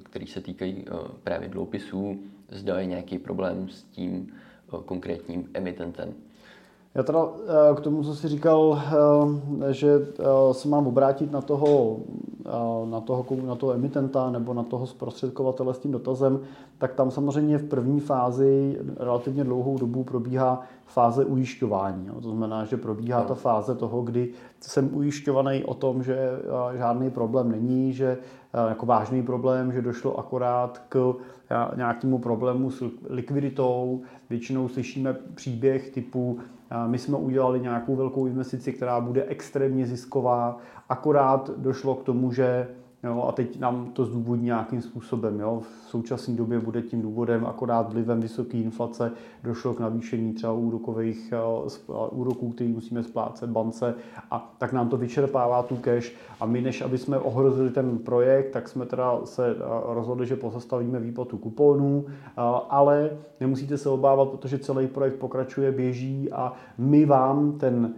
který 0.02 0.26
se 0.26 0.40
týkají 0.40 0.84
právě 1.24 1.48
dloupisů, 1.48 2.20
zda 2.48 2.80
je 2.80 2.86
nějaký 2.86 3.18
problém 3.18 3.68
s 3.68 3.82
tím 3.82 4.32
konkrétním 4.84 5.50
emitentem. 5.54 6.14
Já 6.96 7.02
teda 7.02 7.28
eh, 7.28 7.74
k 7.74 7.80
tomu, 7.80 8.04
co 8.04 8.14
jsi 8.14 8.28
říkal, 8.28 8.82
eh, 9.68 9.72
že 9.72 9.92
eh, 10.18 10.54
se 10.54 10.68
mám 10.68 10.86
obrátit 10.86 11.32
na 11.32 11.40
toho, 11.40 11.96
na 12.84 13.00
toho, 13.00 13.26
na 13.46 13.54
toho 13.54 13.72
emitenta 13.72 14.30
nebo 14.30 14.54
na 14.54 14.62
toho 14.62 14.86
zprostředkovatele 14.86 15.74
s 15.74 15.78
tím 15.78 15.92
dotazem, 15.92 16.40
tak 16.78 16.94
tam 16.94 17.10
samozřejmě 17.10 17.58
v 17.58 17.68
první 17.68 18.00
fázi 18.00 18.78
relativně 18.96 19.44
dlouhou 19.44 19.78
dobu 19.78 20.04
probíhá 20.04 20.62
fáze 20.86 21.24
ujišťování. 21.24 22.10
To 22.22 22.28
znamená, 22.28 22.64
že 22.64 22.76
probíhá 22.76 23.24
ta 23.24 23.34
fáze 23.34 23.74
toho, 23.74 24.02
kdy 24.02 24.32
jsem 24.60 24.96
ujišťovaný 24.96 25.64
o 25.64 25.74
tom, 25.74 26.02
že 26.02 26.30
žádný 26.76 27.10
problém 27.10 27.50
není, 27.50 27.92
že 27.92 28.18
jako 28.68 28.86
vážný 28.86 29.22
problém, 29.22 29.72
že 29.72 29.82
došlo 29.82 30.18
akorát 30.18 30.82
k 30.88 31.14
nějakému 31.76 32.18
problému 32.18 32.70
s 32.70 32.84
likviditou. 33.08 34.00
Většinou 34.30 34.68
slyšíme 34.68 35.16
příběh 35.34 35.90
typu 35.90 36.38
my 36.86 36.98
jsme 36.98 37.16
udělali 37.16 37.60
nějakou 37.60 37.96
velkou 37.96 38.26
investici, 38.26 38.72
která 38.72 39.00
bude 39.00 39.24
extrémně 39.24 39.86
zisková, 39.86 40.58
akorát 40.88 41.50
došlo 41.56 41.94
k 41.94 42.02
tomu, 42.02 42.32
že 42.32 42.68
Jo, 43.06 43.24
a 43.28 43.32
teď 43.32 43.60
nám 43.60 43.86
to 43.92 44.04
zdůvodní 44.04 44.44
nějakým 44.44 44.82
způsobem. 44.82 45.40
Jo. 45.40 45.60
V 45.60 45.88
současné 45.88 46.34
době 46.34 46.60
bude 46.60 46.82
tím 46.82 47.02
důvodem 47.02 47.46
akorát 47.46 47.92
vlivem 47.92 48.20
vysoké 48.20 48.58
inflace 48.58 49.12
došlo 49.44 49.74
k 49.74 49.80
navýšení 49.80 50.32
třeba 50.32 50.52
úrokových 50.52 51.32
eh, 51.32 51.92
úroků, 52.10 52.50
který 52.50 52.72
musíme 52.72 53.02
splácet 53.02 53.50
bance 53.50 53.94
a 54.30 54.54
tak 54.58 54.72
nám 54.72 54.88
to 54.88 54.96
vyčerpává 54.96 55.62
tu 55.62 55.76
cash 55.76 56.12
a 56.40 56.46
my, 56.46 56.60
než 56.60 56.82
aby 56.82 56.98
jsme 56.98 57.18
ohrozili 57.18 57.70
ten 57.70 57.98
projekt, 57.98 58.50
tak 58.50 58.68
jsme 58.68 58.86
teda 58.86 59.20
se 59.24 59.50
eh, 59.50 59.54
rozhodli, 59.86 60.26
že 60.26 60.36
pozastavíme 60.36 61.00
výplatu 61.00 61.38
kuponů, 61.38 62.04
eh, 62.08 62.32
ale 62.68 63.10
nemusíte 63.40 63.78
se 63.78 63.88
obávat, 63.88 64.28
protože 64.28 64.58
celý 64.58 64.86
projekt 64.86 65.16
pokračuje, 65.16 65.72
běží 65.72 66.32
a 66.32 66.52
my 66.78 67.04
vám 67.04 67.58
ten 67.58 67.94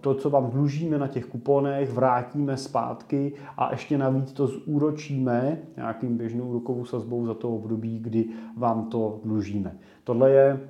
to, 0.00 0.14
co 0.14 0.30
vám 0.30 0.50
dlužíme 0.50 0.98
na 0.98 1.08
těch 1.08 1.26
kuponech, 1.26 1.92
vrátíme 1.92 2.56
zpátky 2.56 3.32
a 3.56 3.70
ještě 3.70 3.98
navíc 3.98 4.32
to 4.32 4.46
zúročíme 4.46 5.58
nějakým 5.76 6.16
běžnou 6.16 6.44
úrokovou 6.44 6.84
sazbou 6.84 7.26
za 7.26 7.34
to 7.34 7.50
období, 7.50 7.98
kdy 7.98 8.28
vám 8.56 8.84
to 8.84 9.20
dlužíme. 9.24 9.76
Tohle 10.04 10.30
je 10.30 10.60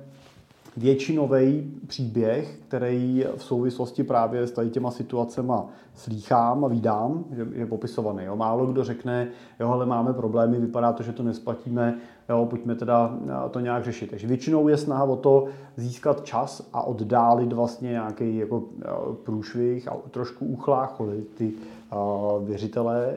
většinový 0.77 1.71
příběh, 1.87 2.59
který 2.67 3.25
v 3.35 3.43
souvislosti 3.43 4.03
právě 4.03 4.47
s 4.47 4.51
tady 4.51 4.69
těma 4.69 4.91
situacema 4.91 5.69
slýchám 5.95 6.65
a 6.65 6.67
vídám, 6.67 7.25
že 7.31 7.47
je 7.53 7.65
popisovaný. 7.65 8.25
Jo. 8.25 8.35
Málo 8.35 8.65
kdo 8.65 8.83
řekne, 8.83 9.27
jo, 9.59 9.69
ale 9.69 9.85
máme 9.85 10.13
problémy, 10.13 10.59
vypadá 10.59 10.93
to, 10.93 11.03
že 11.03 11.11
to 11.11 11.23
nesplatíme, 11.23 11.97
jo, 12.29 12.47
pojďme 12.49 12.75
teda 12.75 13.17
eh, 13.25 13.49
to 13.49 13.59
nějak 13.59 13.83
řešit. 13.83 14.09
Takže 14.09 14.27
většinou 14.27 14.67
je 14.67 14.77
snaha 14.77 15.03
o 15.03 15.15
to 15.15 15.45
získat 15.75 16.25
čas 16.25 16.69
a 16.73 16.81
oddálit 16.81 17.53
vlastně 17.53 17.89
nějaký 17.89 18.37
jako 18.37 18.63
eh, 18.81 18.87
průšvih 19.23 19.87
a 19.87 19.95
trošku 20.11 20.45
uchlácholit 20.45 21.27
ty 21.35 21.53
uh, 21.93 22.47
věřitelé, 22.47 23.15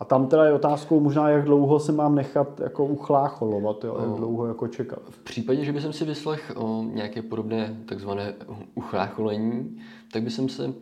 a 0.00 0.04
tam 0.04 0.26
teda 0.26 0.44
je 0.44 0.52
otázkou 0.52 1.00
možná, 1.00 1.28
jak 1.28 1.44
dlouho 1.44 1.78
se 1.78 1.92
mám 1.92 2.14
nechat 2.14 2.60
jako 2.60 2.84
uchlácholovat, 2.84 3.84
jo, 3.84 3.96
jak 4.00 4.10
dlouho 4.10 4.46
jako 4.46 4.68
čekat. 4.68 5.02
V 5.10 5.18
případě, 5.18 5.64
že 5.64 5.72
bych 5.72 5.86
si 5.90 6.04
vyslech 6.04 6.52
o 6.56 6.82
nějaké 6.82 7.22
podobné 7.22 7.76
takzvané 7.86 8.34
uchlácholení, 8.74 9.78
tak 10.12 10.22
bych 10.22 10.32
se 10.32 10.74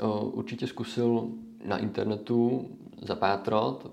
o, 0.00 0.20
určitě 0.20 0.66
zkusil 0.66 1.28
na 1.66 1.78
internetu 1.78 2.68
zapátrat, 3.02 3.86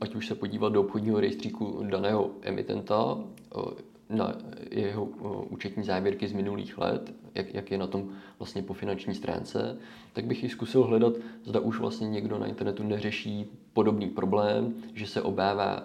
ať 0.00 0.14
už 0.14 0.26
se 0.26 0.34
podívat 0.34 0.72
do 0.72 0.80
obchodního 0.80 1.20
rejstříku 1.20 1.82
daného 1.90 2.30
emitenta, 2.42 3.18
o, 3.54 3.72
na 4.10 4.34
jeho 4.70 5.04
účetní 5.50 5.84
závěrky 5.84 6.28
z 6.28 6.32
minulých 6.32 6.78
let, 6.78 7.14
jak, 7.34 7.54
jak 7.54 7.70
je 7.70 7.78
na 7.78 7.86
tom 7.86 8.08
vlastně 8.38 8.62
po 8.62 8.74
finanční 8.74 9.14
stránce, 9.14 9.78
tak 10.12 10.24
bych 10.24 10.42
ji 10.42 10.48
zkusil 10.48 10.82
hledat, 10.82 11.12
zda 11.44 11.60
už 11.60 11.78
vlastně 11.78 12.08
někdo 12.08 12.38
na 12.38 12.46
internetu 12.46 12.82
neřeší 12.82 13.46
podobný 13.76 14.08
problém, 14.08 14.74
že 14.94 15.06
se 15.06 15.22
obává 15.22 15.84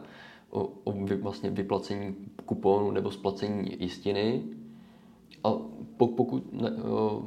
o, 0.49 0.71
o 0.83 0.91
vy, 0.91 1.15
vlastně 1.15 1.49
vyplacení 1.49 2.15
kuponu 2.45 2.91
nebo 2.91 3.11
splacení 3.11 3.75
jistiny. 3.79 4.43
A 5.43 5.49
pokud 5.97 6.53
na, 6.53 6.69
o, 6.83 7.23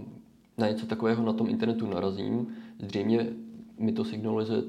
na 0.58 0.68
něco 0.68 0.86
takového 0.86 1.24
na 1.24 1.32
tom 1.32 1.48
internetu 1.48 1.86
narazím, 1.86 2.56
zřejmě 2.78 3.26
mi 3.78 3.92
to 3.92 4.04
signalizuje 4.04 4.62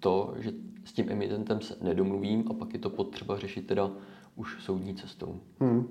to, 0.00 0.34
že 0.38 0.52
s 0.84 0.92
tím 0.92 1.06
emitentem 1.08 1.60
se 1.60 1.76
nedomluvím 1.80 2.44
a 2.50 2.54
pak 2.54 2.72
je 2.72 2.78
to 2.78 2.90
potřeba 2.90 3.38
řešit 3.38 3.66
teda 3.66 3.90
už 4.36 4.64
soudní 4.64 4.94
cestou. 4.94 5.40
Hmm. 5.60 5.88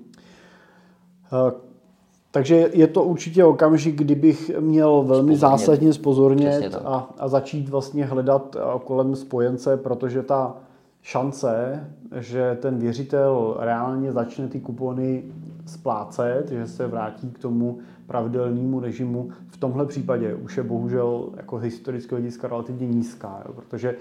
Takže 2.30 2.70
je 2.72 2.86
to 2.86 3.04
určitě 3.04 3.44
okamžik, 3.44 3.94
kdybych 3.94 4.50
měl 4.60 5.02
velmi 5.02 5.36
Spozornět. 5.36 5.40
zásadně 5.40 5.92
spozornět 5.92 6.74
a, 6.84 7.10
a 7.18 7.28
začít 7.28 7.68
vlastně 7.68 8.04
hledat 8.04 8.56
kolem 8.84 9.16
spojence, 9.16 9.76
protože 9.76 10.22
ta 10.22 10.56
šance, 11.02 11.84
že 12.16 12.58
ten 12.60 12.78
věřitel 12.78 13.56
reálně 13.58 14.12
začne 14.12 14.48
ty 14.48 14.60
kupony 14.60 15.24
splácet, 15.66 16.48
že 16.50 16.66
se 16.66 16.86
vrátí 16.86 17.30
k 17.30 17.38
tomu 17.38 17.78
pravidelnému 18.06 18.80
režimu, 18.80 19.30
v 19.46 19.56
tomhle 19.56 19.86
případě 19.86 20.34
už 20.34 20.56
je 20.56 20.62
bohužel 20.62 21.28
jako 21.36 21.56
historického 21.56 22.16
hlediska 22.16 22.48
relativně 22.48 22.86
nízká, 22.86 23.42
jo, 23.46 23.52
protože 23.52 23.94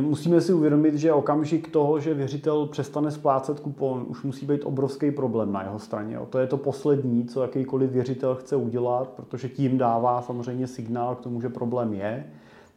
Musíme 0.00 0.40
si 0.40 0.52
uvědomit, 0.52 0.94
že 0.94 1.12
okamžik 1.12 1.68
toho, 1.68 2.00
že 2.00 2.14
věřitel 2.14 2.66
přestane 2.66 3.10
splácet 3.10 3.60
kupon, 3.60 4.04
už 4.08 4.22
musí 4.22 4.46
být 4.46 4.64
obrovský 4.64 5.10
problém 5.10 5.52
na 5.52 5.62
jeho 5.62 5.78
straně. 5.78 6.18
To 6.30 6.38
je 6.38 6.46
to 6.46 6.56
poslední, 6.56 7.24
co 7.24 7.42
jakýkoliv 7.42 7.90
věřitel 7.90 8.34
chce 8.34 8.56
udělat, 8.56 9.08
protože 9.08 9.48
tím 9.48 9.78
dává 9.78 10.22
samozřejmě 10.22 10.66
signál 10.66 11.14
k 11.14 11.20
tomu, 11.20 11.40
že 11.40 11.48
problém 11.48 11.94
je 11.94 12.24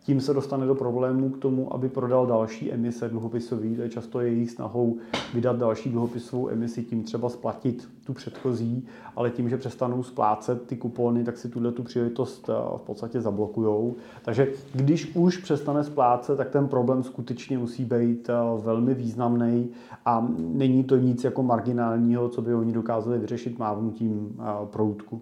tím 0.08 0.22
se 0.22 0.34
dostane 0.34 0.66
do 0.66 0.76
problému 0.76 1.30
k 1.30 1.38
tomu, 1.38 1.74
aby 1.74 1.90
prodal 1.90 2.26
další 2.26 2.72
emise 2.72 3.10
dluhopisový. 3.10 3.76
To 3.76 3.82
je 3.82 3.90
často 3.90 4.22
jejich 4.22 4.52
snahou 4.52 4.98
vydat 5.34 5.58
další 5.58 5.90
dluhopisovou 5.90 6.50
emisi, 6.50 6.84
tím 6.84 7.04
třeba 7.04 7.30
splatit 7.30 7.90
tu 8.06 8.14
předchozí, 8.14 8.88
ale 9.16 9.30
tím, 9.30 9.50
že 9.50 9.58
přestanou 9.58 10.04
splácet 10.04 10.68
ty 10.68 10.78
kupony, 10.78 11.24
tak 11.24 11.38
si 11.38 11.50
tuhle 11.50 11.72
tu 11.72 11.84
příležitost 11.84 12.50
eh, 12.50 12.54
v 12.78 12.82
podstatě 12.82 13.22
zablokujou. 13.22 13.96
Takže 14.26 14.48
když 14.76 15.16
už 15.16 15.38
přestane 15.38 15.84
splácet, 15.84 16.38
tak 16.38 16.50
ten 16.50 16.68
problém 16.68 17.04
skutečně 17.04 17.58
musí 17.58 17.86
být 17.86 18.30
eh, 18.30 18.34
velmi 18.62 18.94
významný 18.94 19.70
a 20.06 20.28
není 20.38 20.84
to 20.84 20.98
nic 20.98 21.24
jako 21.24 21.44
marginálního, 21.44 22.30
co 22.30 22.42
by 22.42 22.54
oni 22.54 22.74
dokázali 22.74 23.20
vyřešit 23.20 23.60
mávnutím 23.60 24.40
eh, 24.40 24.44
proutku. 24.66 25.22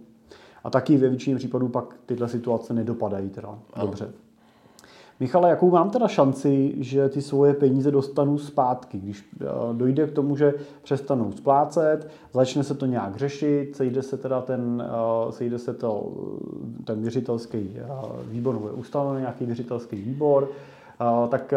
A 0.64 0.70
taky 0.70 0.98
ve 0.98 1.10
většině 1.10 1.36
případů 1.36 1.68
pak 1.68 1.96
tyhle 2.06 2.30
situace 2.30 2.74
nedopadají 2.74 3.30
teda 3.30 3.60
dobře. 3.82 4.25
Michale, 5.20 5.50
jakou 5.50 5.72
mám 5.72 5.90
teda 5.90 6.08
šanci, 6.08 6.74
že 6.78 7.10
ty 7.10 7.22
svoje 7.22 7.54
peníze 7.54 7.92
dostanu 7.92 8.38
zpátky, 8.38 8.98
když 8.98 9.26
eh, 9.42 9.46
dojde 9.74 10.08
k 10.08 10.12
tomu, 10.12 10.36
že 10.36 10.54
přestanou 10.84 11.32
splácet, 11.32 12.12
začne 12.34 12.64
se 12.64 12.76
to 12.76 12.86
nějak 12.86 13.16
řešit, 13.16 13.76
sejde 13.76 14.04
se 14.04 14.18
teda 14.18 14.42
ten, 14.42 14.84
eh, 14.86 15.32
sejde 15.32 15.60
se 15.60 15.74
to, 15.74 16.14
ten 16.84 17.02
věřitelský 17.02 17.72
eh, 17.76 17.86
výbor, 18.28 18.54
nebo 18.54 18.68
je 18.68 18.74
ustanoven 18.74 19.20
nějaký 19.20 19.46
věřitelský 19.46 19.96
výbor, 19.96 20.52
tak 21.30 21.54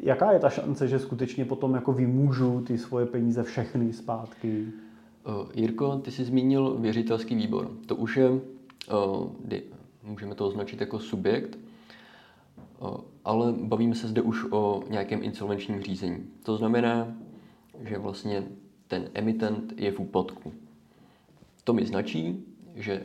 jaká 0.00 0.32
je 0.32 0.38
ta 0.38 0.48
šance, 0.48 0.88
že 0.88 0.98
skutečně 0.98 1.44
potom 1.44 1.74
jako 1.74 1.92
vymůžu 1.92 2.60
ty 2.66 2.78
svoje 2.78 3.06
peníze 3.06 3.42
všechny 3.42 3.92
zpátky? 3.92 4.66
Jirko, 5.54 5.96
ty 5.96 6.10
jsi 6.10 6.24
zmínil 6.24 6.76
věřitelský 6.78 7.34
výbor. 7.34 7.70
To 7.86 7.96
už 7.96 8.16
je, 8.16 8.30
můžeme 10.02 10.34
to 10.34 10.46
označit 10.46 10.80
jako 10.80 10.98
subjekt, 10.98 11.58
ale 13.24 13.52
bavíme 13.52 13.94
se 13.94 14.08
zde 14.08 14.22
už 14.22 14.44
o 14.50 14.82
nějakém 14.90 15.24
insolvenčním 15.24 15.82
řízení. 15.82 16.26
To 16.42 16.56
znamená, 16.56 17.16
že 17.80 17.98
vlastně 17.98 18.44
ten 18.88 19.10
emitent 19.14 19.72
je 19.76 19.92
v 19.92 20.00
úpadku. 20.00 20.52
To 21.64 21.72
mi 21.72 21.86
značí, 21.86 22.44
že 22.74 23.04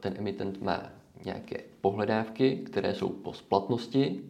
ten 0.00 0.14
emitent 0.18 0.62
má 0.62 0.82
nějaké 1.24 1.60
pohledávky, 1.80 2.56
které 2.56 2.94
jsou 2.94 3.08
po 3.08 3.32
splatnosti 3.32 4.22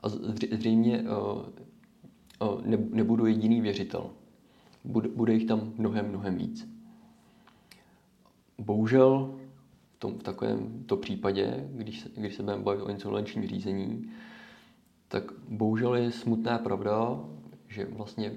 a 0.00 0.08
zřejmě 0.08 1.04
nebudu 2.90 3.26
jediný 3.26 3.60
věřitel. 3.60 4.10
Bude 5.14 5.34
jich 5.34 5.44
tam 5.44 5.72
mnohem, 5.76 6.08
mnohem 6.08 6.36
víc. 6.36 6.68
Bohužel 8.58 9.38
tom, 10.02 10.18
v 10.18 10.22
takovém 10.22 10.84
to 10.86 10.96
případě, 10.96 11.68
když 11.72 12.00
se, 12.00 12.08
když 12.16 12.34
se 12.34 12.42
budeme 12.42 12.62
bavit 12.62 12.82
o 12.82 12.88
insolvenčním 12.88 13.46
řízení, 13.46 14.10
tak 15.08 15.32
bohužel 15.48 15.94
je 15.94 16.12
smutná 16.12 16.58
pravda, 16.58 17.20
že 17.68 17.84
vlastně 17.84 18.36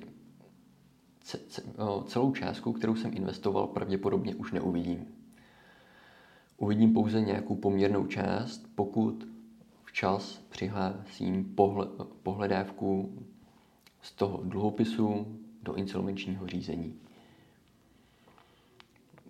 celou 2.06 2.32
částku, 2.32 2.74
kterou 2.74 2.96
jsem 2.96 3.12
investoval, 3.14 3.68
pravděpodobně 3.68 4.36
už 4.36 4.52
neuvidím. 4.52 5.06
Uvidím 6.58 6.94
pouze 6.94 7.22
nějakou 7.22 7.56
poměrnou 7.56 8.06
část, 8.06 8.68
pokud 8.76 9.28
včas 9.84 10.42
přihlásím 10.50 11.56
pohled, 11.56 11.90
pohledávku 12.24 13.18
z 14.02 14.12
toho 14.12 14.42
dluhopisu 14.44 15.38
do 15.64 15.74
insolvenčního 15.74 16.48
řízení 16.48 17.05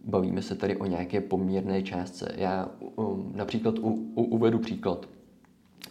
bavíme 0.05 0.41
se 0.41 0.55
tady 0.55 0.77
o 0.77 0.85
nějaké 0.85 1.21
poměrné 1.21 1.83
částce. 1.83 2.31
Já 2.37 2.69
um, 2.95 3.31
například 3.35 3.79
u, 3.79 3.89
u, 4.15 4.23
uvedu 4.23 4.59
příklad. 4.59 5.09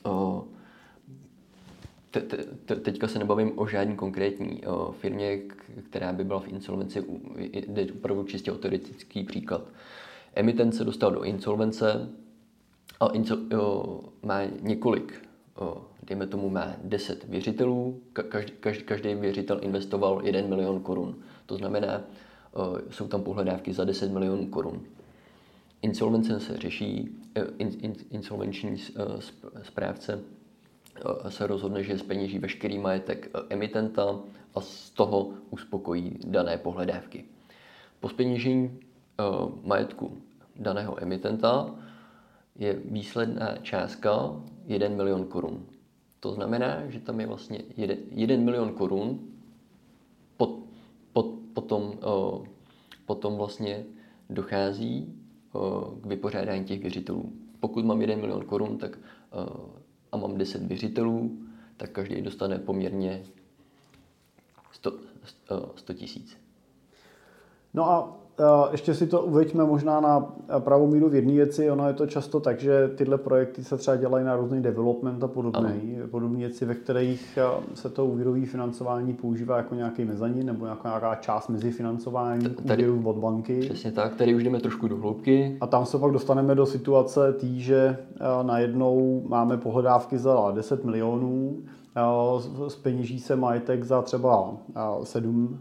Uh, 0.06 0.42
te, 2.10 2.20
te, 2.64 2.76
teďka 2.76 3.08
se 3.08 3.18
nebavím 3.18 3.52
o 3.58 3.66
žádný 3.66 3.96
konkrétní 3.96 4.62
uh, 4.66 4.92
firmě, 4.92 5.38
která 5.90 6.12
by 6.12 6.24
byla 6.24 6.40
v 6.40 6.48
insolvenci, 6.48 7.04
jde 7.38 7.86
opravdu 7.92 8.24
čistě 8.24 8.52
o 8.52 8.58
teoretický 8.58 9.24
příklad. 9.24 9.62
Emitent 10.34 10.74
se 10.74 10.84
dostal 10.84 11.10
do 11.10 11.22
insolvence 11.22 12.10
a 13.00 13.06
insol, 13.06 13.38
uh, 13.38 14.00
má 14.22 14.40
několik, 14.60 15.22
uh, 15.60 15.68
dejme 16.02 16.26
tomu 16.26 16.50
má 16.50 16.76
10 16.84 17.24
věřitelů, 17.24 18.00
každý, 18.12 18.52
každý, 18.60 18.84
každý 18.84 19.14
věřitel 19.14 19.58
investoval 19.62 20.20
1 20.24 20.40
milion 20.48 20.80
korun. 20.80 21.16
To 21.46 21.56
znamená, 21.56 22.00
jsou 22.90 23.08
tam 23.08 23.22
pohledávky 23.22 23.72
za 23.72 23.84
10 23.84 24.12
milionů 24.12 24.46
korun. 24.46 24.82
Insolvence 25.82 26.40
se 26.40 26.56
řeší, 26.56 27.08
eh, 27.34 27.44
in, 27.58 27.70
in, 27.80 27.94
insolvenční 28.10 28.76
eh, 28.96 29.02
správce 29.62 30.20
se 31.28 31.46
rozhodne, 31.46 31.82
že 31.82 31.98
zpeněží 31.98 32.38
veškerý 32.38 32.78
majetek 32.78 33.30
emitenta 33.48 34.20
a 34.54 34.60
z 34.60 34.90
toho 34.90 35.30
uspokojí 35.50 36.18
dané 36.26 36.58
pohledávky. 36.58 37.24
Po 38.00 38.08
zpeněžení 38.08 38.80
majetku 39.62 40.22
daného 40.56 41.02
emitenta 41.02 41.74
je 42.56 42.72
výsledná 42.84 43.56
částka 43.62 44.42
1 44.66 44.88
milion 44.88 45.24
korun. 45.24 45.66
To 46.20 46.32
znamená, 46.32 46.90
že 46.90 47.00
tam 47.00 47.20
je 47.20 47.26
vlastně 47.26 47.60
1 48.10 48.36
milion 48.36 48.72
korun 48.72 49.20
pod, 50.36 50.58
pod, 51.14 51.26
potom, 51.52 51.98
potom 53.06 53.36
vlastně 53.36 53.84
dochází 54.30 55.22
k 56.02 56.06
vypořádání 56.06 56.64
těch 56.64 56.80
věřitelů. 56.80 57.32
Pokud 57.60 57.84
mám 57.84 58.00
1 58.00 58.16
milion 58.16 58.44
korun 58.44 58.78
tak, 58.78 58.98
a 60.12 60.16
mám 60.16 60.38
10 60.38 60.62
věřitelů, 60.62 61.38
tak 61.76 61.90
každý 61.90 62.22
dostane 62.22 62.58
poměrně 62.58 63.24
100 65.76 65.94
tisíc. 65.94 66.36
No 67.74 67.90
a 67.90 68.16
ještě 68.72 68.94
si 68.94 69.06
to 69.06 69.22
uveďme 69.22 69.64
možná 69.64 70.00
na 70.00 70.26
pravou 70.58 70.86
míru 70.86 71.08
v 71.08 71.14
jedné 71.14 71.32
věci. 71.32 71.70
Ono 71.70 71.88
je 71.88 71.94
to 71.94 72.06
často 72.06 72.40
tak, 72.40 72.60
že 72.60 72.90
tyhle 72.96 73.18
projekty 73.18 73.64
se 73.64 73.76
třeba 73.76 73.96
dělají 73.96 74.24
na 74.24 74.36
různý 74.36 74.62
development 74.62 75.24
a 75.24 75.28
podobné. 75.28 75.76
Podobné 76.10 76.38
věci, 76.38 76.64
ve 76.64 76.74
kterých 76.74 77.38
se 77.74 77.88
to 77.88 78.06
úvěrové 78.06 78.46
financování 78.46 79.14
používá 79.14 79.56
jako 79.56 79.74
nějaký 79.74 80.04
mezanin 80.04 80.46
nebo 80.46 80.64
nějaká, 80.64 80.88
nějaká 80.88 81.14
část 81.14 81.48
mezi 81.48 81.70
financování 81.70 82.48
úvěrů 82.64 83.02
od 83.04 83.16
banky. 83.16 83.60
Přesně 83.60 83.92
tak, 83.92 84.16
tady 84.16 84.34
už 84.34 84.44
jdeme 84.44 84.60
trošku 84.60 84.88
do 84.88 84.96
hloubky. 84.96 85.58
A 85.60 85.66
tam 85.66 85.86
se 85.86 85.98
pak 85.98 86.12
dostaneme 86.12 86.54
do 86.54 86.66
situace 86.66 87.32
tý, 87.32 87.60
že 87.60 87.96
najednou 88.42 89.22
máme 89.28 89.56
pohledávky 89.56 90.18
za 90.18 90.50
10 90.50 90.84
milionů, 90.84 91.56
speněží 92.68 93.20
se 93.20 93.36
majetek 93.36 93.84
za 93.84 94.02
třeba 94.02 94.56
7 95.02 95.58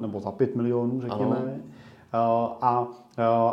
nebo 0.00 0.20
za 0.20 0.32
5 0.32 0.56
milionů, 0.56 1.00
řekněme. 1.00 1.36
Ano 1.36 1.52
a, 2.12 2.88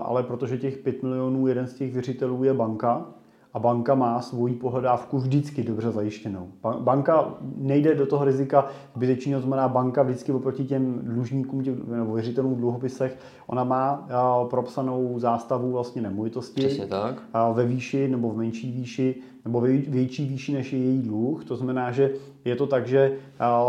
ale 0.04 0.24
protože 0.24 0.58
těch 0.58 0.78
5 0.78 1.04
milionů, 1.04 1.48
jeden 1.48 1.68
z 1.68 1.74
těch 1.74 1.94
věřitelů 1.94 2.44
je 2.44 2.54
banka, 2.54 3.06
a 3.54 3.60
banka 3.60 3.96
má 3.96 4.22
svoji 4.22 4.54
pohledávku 4.56 5.18
vždycky 5.18 5.64
dobře 5.64 5.92
zajištěnou. 5.92 6.48
Banka 6.80 7.34
nejde 7.56 7.96
do 7.96 8.06
toho 8.06 8.26
rizika 8.26 8.68
zbytečného, 8.96 9.42
znamená 9.42 9.68
banka 9.68 10.04
vždycky 10.04 10.32
oproti 10.32 10.66
těm 10.66 11.00
dlužníkům 11.04 11.64
těm, 11.64 11.84
nebo 11.88 12.14
věřitelům 12.14 12.56
v 12.56 12.58
dluhopisech, 12.58 13.18
ona 13.48 13.64
má 13.64 14.08
propsanou 14.50 15.20
zástavu 15.20 15.72
vlastně 15.72 16.02
nemovitosti 16.02 16.62
Přesně 16.62 16.88
tak. 16.88 17.24
ve 17.54 17.66
výši 17.66 18.08
nebo 18.08 18.30
v 18.30 18.38
menší 18.38 18.72
výši 18.72 19.16
nebo 19.48 19.62
větší 19.62 20.26
výši 20.26 20.54
než 20.54 20.74
je 20.74 20.80
její 20.80 21.02
dluh. 21.02 21.46
To 21.46 21.56
znamená, 21.56 21.92
že 21.92 22.12
je 22.46 22.56
to 22.56 22.68
tak, 22.68 22.88
že 22.88 23.18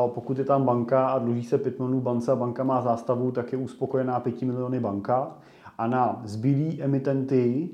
pokud 0.07 0.39
je 0.39 0.45
tam 0.45 0.65
banka 0.65 1.09
a 1.09 1.19
dluží 1.19 1.43
se 1.43 1.59
5 1.59 1.79
milionů 1.79 2.01
bance 2.01 2.33
a 2.33 2.37
banka 2.37 2.65
má 2.65 2.83
zástavu, 2.83 3.31
tak 3.31 3.53
je 3.53 3.59
uspokojená 3.59 4.21
5 4.21 4.43
miliony 4.43 4.81
banka 4.81 5.37
a 5.79 5.87
na 5.87 6.23
zbylý 6.25 6.83
emitenty 6.83 7.69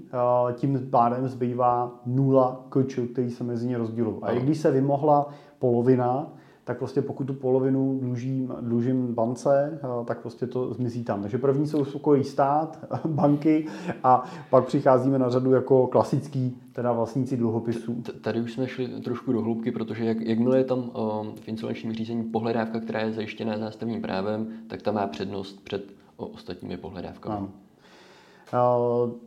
tím 0.55 0.89
pádem 0.91 1.29
zbývá 1.29 2.01
nula 2.07 2.61
kočů, 2.69 3.07
který 3.07 3.31
se 3.31 3.45
mezi 3.45 3.69
ně 3.69 3.79
rozdělují. 3.79 4.17
A 4.23 4.33
i 4.33 4.41
když 4.41 4.59
se 4.59 4.71
vymohla 4.71 5.29
polovina, 5.59 6.27
tak 6.65 6.79
prostě 6.79 7.03
pokud 7.03 7.25
tu 7.25 7.35
polovinu 7.35 7.99
dlužím, 8.03 8.55
dlužím 8.61 9.15
bance, 9.15 9.79
tak 10.05 10.21
prostě 10.21 10.47
to 10.47 10.75
zmizí 10.75 11.05
tam. 11.05 11.23
Takže 11.23 11.39
první 11.39 11.67
jsou 11.67 11.81
uspokojí 11.81 12.25
stát, 12.25 12.79
banky 13.07 13.67
a 14.03 14.25
pak 14.51 14.67
přicházíme 14.67 15.19
na 15.19 15.29
řadu 15.29 15.53
jako 15.53 15.87
klasický, 15.87 16.61
teda 16.73 16.93
vlastníci 16.93 17.37
dluhopisů. 17.37 18.03
Tady 18.21 18.41
už 18.41 18.53
jsme 18.53 18.69
šli 18.69 18.89
trošku 18.89 19.33
do 19.33 19.43
hloubky, 19.43 19.71
protože 19.71 20.05
jak, 20.05 20.21
jakmile 20.21 20.59
je 20.59 20.65
tam 20.65 20.79
um, 20.79 20.91
v 21.35 21.49
insolvenčním 21.49 21.93
řízení 21.93 22.25
pohledávka, 22.25 22.81
která 22.81 23.01
je 23.01 23.13
zajištěná 23.13 23.59
zástavním 23.59 24.03
právem, 24.03 24.49
tak 24.67 24.83
ta 24.83 24.93
má 24.93 25.07
přednost 25.07 25.65
před 25.65 25.85
o, 26.17 26.27
ostatními 26.27 26.77
pohledávkami. 26.77 27.37
Ano. 27.37 27.49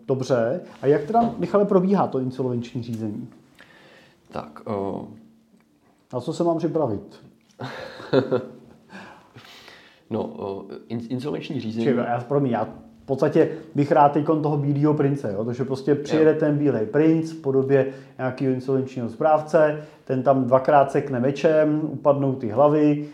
Dobře. 0.08 0.62
A 0.82 0.88
jak 0.88 1.04
teda, 1.04 1.34
Michale, 1.38 1.65
probíhá 1.65 2.08
to 2.08 2.19
insolvenční 2.19 2.84
řízení? 2.84 3.28
Tak, 4.32 4.62
uh, 4.67 5.06
Na 6.13 6.21
co 6.21 6.34
se 6.34 6.43
mám 6.43 6.58
připravit? 6.58 7.27
no, 10.10 10.65
insolvenční 10.89 11.62
řízení... 11.62 11.86
Čiže, 11.86 12.06
já, 12.08 12.24
promiň, 12.28 12.52
já 12.52 12.63
v 13.04 13.06
podstatě 13.06 13.50
bych 13.76 13.91
rád 13.91 14.12
teď 14.12 14.26
toho 14.26 14.58
bílého 14.58 14.93
prince, 14.93 15.34
jo? 15.34 15.46
protože 15.46 15.65
prostě 15.65 15.96
přijede 15.96 16.32
jo. 16.32 16.38
ten 16.39 16.58
bílý 16.58 16.86
princ 16.91 17.32
v 17.32 17.41
podobě 17.41 17.88
nějakého 18.17 18.54
insolvenčního 18.54 19.10
správce, 19.10 19.84
ten 20.04 20.24
tam 20.24 20.46
dvakrát 20.46 20.91
sekne 20.91 21.20
mečem, 21.20 21.82
upadnou 21.84 22.36
ty 22.36 22.50
hlavy, 22.50 23.06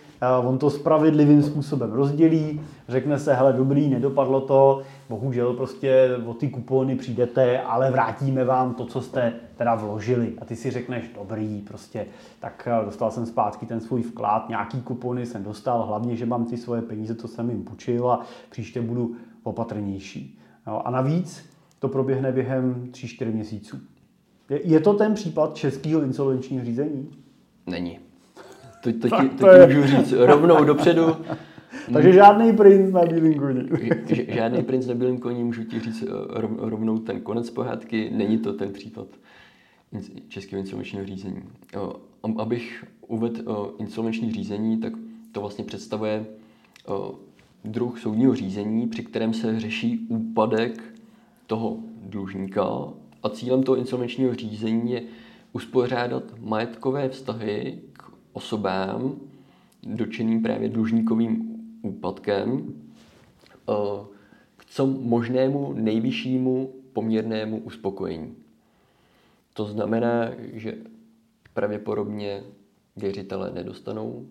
on 0.43 0.57
to 0.57 0.69
spravedlivým 0.69 1.43
způsobem 1.43 1.91
rozdělí, 1.91 2.61
řekne 2.87 3.19
se, 3.19 3.33
hele 3.33 3.53
dobrý, 3.53 3.89
nedopadlo 3.89 4.41
to, 4.41 4.81
bohužel 5.09 5.53
prostě 5.53 6.09
o 6.25 6.33
ty 6.33 6.49
kupony 6.49 6.95
přijdete, 6.95 7.61
ale 7.61 7.91
vrátíme 7.91 8.43
vám 8.43 8.73
to, 8.73 8.85
co 8.85 9.01
jste 9.01 9.33
teda 9.57 9.75
vložili. 9.75 10.33
A 10.41 10.45
ty 10.45 10.55
si 10.55 10.71
řekneš, 10.71 11.11
dobrý, 11.15 11.61
prostě, 11.61 12.05
tak 12.39 12.67
eh, 12.71 12.85
dostal 12.85 13.11
jsem 13.11 13.25
zpátky 13.25 13.65
ten 13.65 13.81
svůj 13.81 14.01
vklad, 14.01 14.49
nějaký 14.49 14.81
kupony 14.81 15.25
jsem 15.25 15.43
dostal, 15.43 15.85
hlavně, 15.85 16.15
že 16.15 16.25
mám 16.25 16.45
ty 16.45 16.57
svoje 16.57 16.81
peníze, 16.81 17.15
co 17.15 17.27
jsem 17.27 17.49
jim 17.49 17.63
půjčil 17.63 18.11
a 18.11 18.21
příště 18.49 18.81
budu 18.81 19.15
opatrnější. 19.43 20.39
Jo, 20.67 20.81
a 20.85 20.91
navíc 20.91 21.45
to 21.79 21.89
proběhne 21.89 22.31
během 22.31 22.87
3-4 22.91 23.33
měsíců. 23.33 23.77
Je, 24.49 24.67
je 24.67 24.79
to 24.79 24.93
ten 24.93 25.13
případ 25.13 25.55
českého 25.55 26.01
insolvenčního 26.01 26.65
řízení? 26.65 27.11
Není. 27.67 28.02
To, 28.83 28.93
to, 28.93 29.09
ti, 29.21 29.29
to, 29.29 29.45
to 29.45 29.67
ti 29.67 29.73
můžu 29.73 29.87
říct 29.87 30.13
rovnou 30.17 30.63
dopředu. 30.63 31.05
Takže 31.93 32.13
žádný 32.13 32.53
princ 32.53 32.93
na 32.93 33.05
bílém 33.05 33.33
koni. 33.33 33.69
žádný 34.27 34.63
princ 34.63 34.87
na 34.87 34.93
bílém 34.93 35.17
koni, 35.17 35.43
můžu 35.43 35.63
ti 35.63 35.79
říct 35.79 36.03
eh, 36.03 36.41
rovnou 36.57 36.97
ten 36.97 37.21
konec 37.21 37.49
pohádky, 37.49 38.09
není 38.13 38.37
to 38.37 38.53
ten 38.53 38.73
případ 38.73 39.07
českého 40.27 40.59
insolvenčního 40.59 41.05
řízení. 41.05 41.43
Abych 42.37 42.85
uvedl 43.07 43.39
eh, 43.39 43.81
insolvenční 43.83 44.31
řízení, 44.31 44.77
tak 44.77 44.93
to 45.31 45.41
vlastně 45.41 45.63
představuje 45.63 46.25
eh, 46.25 46.91
druh 47.65 47.99
soudního 47.99 48.35
řízení, 48.35 48.87
při 48.87 49.03
kterém 49.03 49.33
se 49.33 49.59
řeší 49.59 50.07
úpadek 50.09 50.83
toho 51.47 51.77
dlužníka 52.03 52.67
a 53.23 53.29
cílem 53.29 53.63
toho 53.63 53.75
insolvenčního 53.75 54.35
řízení 54.35 54.91
je 54.91 55.01
uspořádat 55.53 56.23
majetkové 56.39 57.09
vztahy 57.09 57.79
k 57.93 58.12
osobám 58.33 59.15
dočeným 59.83 60.43
právě 60.43 60.69
dlužníkovým 60.69 61.53
úpadkem 61.81 62.73
eh, 63.69 63.73
k 64.57 64.65
co 64.65 64.87
možnému 64.87 65.73
nejvyššímu 65.73 66.73
poměrnému 66.93 67.57
uspokojení. 67.57 68.35
To 69.53 69.65
znamená, 69.65 70.31
že 70.53 70.77
pravděpodobně 71.53 72.43
věřitelé 72.95 73.51
nedostanou 73.51 74.25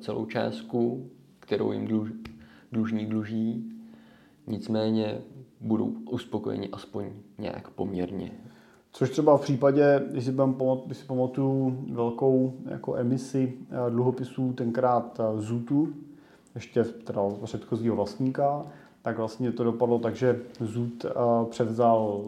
celou 0.00 0.26
částku, 0.26 1.10
kterou 1.40 1.72
jim 1.72 1.86
dluž, 1.86 2.10
dlužník 2.72 3.08
dluží, 3.08 3.72
nicméně 4.46 5.18
budou 5.60 5.86
uspokojeni 6.10 6.68
aspoň 6.68 7.12
nějak 7.38 7.70
poměrně. 7.70 8.49
Což 8.92 9.10
třeba 9.10 9.36
v 9.36 9.40
případě, 9.40 10.02
když 10.10 10.24
si, 10.24 10.32
když 10.86 10.98
si 10.98 11.04
pamatuju 11.04 11.84
velkou 11.92 12.52
jako 12.66 12.94
emisi 12.94 13.54
eh, 13.70 13.90
dluhopisů, 13.90 14.52
tenkrát 14.52 15.20
eh, 15.20 15.40
Zutu, 15.40 15.88
ještě 16.54 16.84
teda 16.84 17.22
předchozího 17.44 17.96
vlastníka, 17.96 18.66
tak 19.02 19.18
vlastně 19.18 19.52
to 19.52 19.64
dopadlo 19.64 19.98
tak, 19.98 20.16
že 20.16 20.40
Zut 20.60 21.04
eh, 21.04 21.10
převzal, 21.50 22.20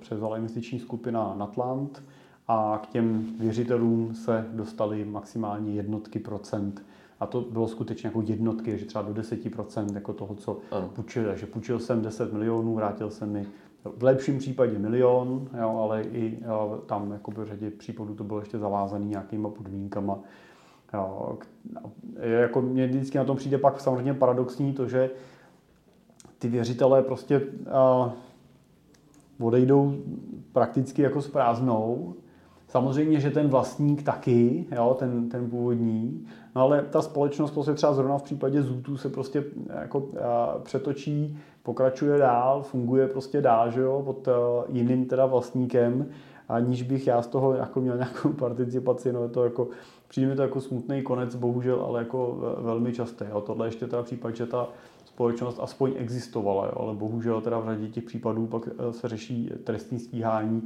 převzal 0.00 0.36
investiční 0.36 0.78
skupina 0.78 1.34
Natland 1.38 2.02
a 2.48 2.80
k 2.82 2.86
těm 2.86 3.26
věřitelům 3.38 4.14
se 4.14 4.46
dostaly 4.52 5.04
maximálně 5.04 5.72
jednotky 5.72 6.18
procent 6.18 6.82
a 7.20 7.26
to 7.26 7.40
bylo 7.40 7.68
skutečně 7.68 8.06
jako 8.06 8.22
jednotky, 8.26 8.78
že 8.78 8.86
třeba 8.86 9.02
do 9.02 9.12
10% 9.12 9.94
jako 9.94 10.12
toho, 10.12 10.34
co 10.34 10.58
ano. 10.70 10.90
půjčil. 10.94 11.24
Takže 11.24 11.46
půjčil 11.46 11.78
jsem 11.78 12.02
10 12.02 12.32
milionů, 12.32 12.74
vrátil 12.74 13.10
jsem 13.10 13.32
mi 13.32 13.46
v 13.84 14.02
lepším 14.02 14.38
případě 14.38 14.78
milion, 14.78 15.48
jo, 15.60 15.78
ale 15.82 16.02
i 16.02 16.38
jo, 16.46 16.82
tam 16.86 17.12
jako 17.12 17.30
v 17.30 17.44
řadě 17.44 17.70
případů 17.70 18.14
to 18.14 18.24
bylo 18.24 18.38
ještě 18.40 18.58
zavázané 18.58 19.04
nějakýma 19.04 19.48
podmínkama. 19.48 20.18
Jo, 20.94 21.38
jako 22.20 22.62
mě 22.62 22.86
vždycky 22.86 23.18
na 23.18 23.24
tom 23.24 23.36
přijde 23.36 23.58
pak 23.58 23.80
samozřejmě 23.80 24.14
paradoxní 24.14 24.72
to, 24.72 24.88
že 24.88 25.10
ty 26.38 26.48
věřitelé 26.48 27.02
prostě 27.02 27.42
a, 27.72 28.12
odejdou 29.40 29.94
prakticky 30.52 31.02
jako 31.02 31.22
s 31.22 31.28
prázdnou. 31.28 32.14
Samozřejmě, 32.68 33.20
že 33.20 33.30
ten 33.30 33.48
vlastník 33.48 34.02
taky, 34.02 34.66
jo, 34.76 34.96
ten, 34.98 35.28
ten 35.28 35.50
původní, 35.50 36.26
no 36.56 36.62
ale 36.62 36.82
ta 36.82 37.02
společnost 37.02 37.50
prostě 37.50 37.74
třeba 37.74 37.92
zrovna 37.92 38.18
v 38.18 38.22
případě 38.22 38.62
Zůtu 38.62 38.96
se 38.96 39.08
prostě 39.08 39.44
jako 39.80 40.08
a, 40.22 40.58
přetočí 40.58 41.38
pokračuje 41.62 42.18
dál, 42.18 42.62
funguje 42.62 43.08
prostě 43.08 43.40
dál, 43.40 43.70
že 43.70 43.80
jo, 43.80 44.02
pod 44.04 44.28
uh, 44.28 44.34
jiným 44.76 45.06
teda 45.06 45.26
vlastníkem, 45.26 46.06
aniž 46.48 46.82
bych 46.82 47.06
já 47.06 47.22
z 47.22 47.26
toho 47.26 47.54
jako 47.54 47.80
měl 47.80 47.96
nějakou 47.98 48.32
participaci, 48.32 49.12
no 49.12 49.22
je 49.22 49.28
to 49.28 49.44
jako, 49.44 49.68
přijde 50.08 50.28
mi 50.28 50.36
to 50.36 50.42
jako 50.42 50.60
smutný 50.60 51.02
konec, 51.02 51.34
bohužel, 51.34 51.82
ale 51.88 51.98
jako 51.98 52.38
velmi 52.58 52.92
časté. 52.92 53.26
Jo. 53.30 53.40
Tohle 53.40 53.66
ještě 53.66 53.86
teda 53.86 54.02
případ, 54.02 54.36
že 54.36 54.46
ta 54.46 54.68
společnost 55.04 55.58
aspoň 55.62 55.92
existovala, 55.96 56.66
jo, 56.66 56.72
ale 56.76 56.94
bohužel 56.94 57.40
teda 57.40 57.58
v 57.58 57.64
řadě 57.64 57.88
těch 57.88 58.04
případů 58.04 58.46
pak 58.46 58.68
eh, 58.68 58.92
se 58.92 59.08
řeší 59.08 59.50
trestní 59.64 59.98
stíhání 59.98 60.62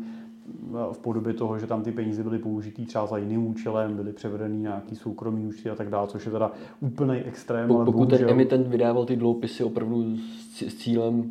v 0.92 0.98
podobě 0.98 1.35
toho, 1.35 1.59
že 1.59 1.66
tam 1.66 1.83
ty 1.83 1.92
peníze 1.92 2.22
byly 2.22 2.38
použitý 2.38 2.87
třeba 2.87 3.07
za 3.07 3.16
jiným 3.16 3.46
účelem, 3.46 3.96
byly 3.96 4.12
převedeny 4.12 4.57
nějaký 4.57 4.96
soukromý 4.96 5.46
účty 5.46 5.70
a 5.70 5.74
tak 5.74 5.90
dále, 5.90 6.09
což 6.09 6.26
je 6.26 6.33
teda 6.33 6.52
úplný 6.81 7.16
extrém. 7.18 7.68
Po, 7.68 7.74
pokud 7.74 7.92
bohužel... 7.92 8.18
ten 8.18 8.28
emitent 8.28 8.66
vydával 8.66 9.05
ty 9.05 9.16
dluhopisy 9.16 9.64
opravdu 9.64 10.16
s, 10.52 10.74
cílem 10.74 11.31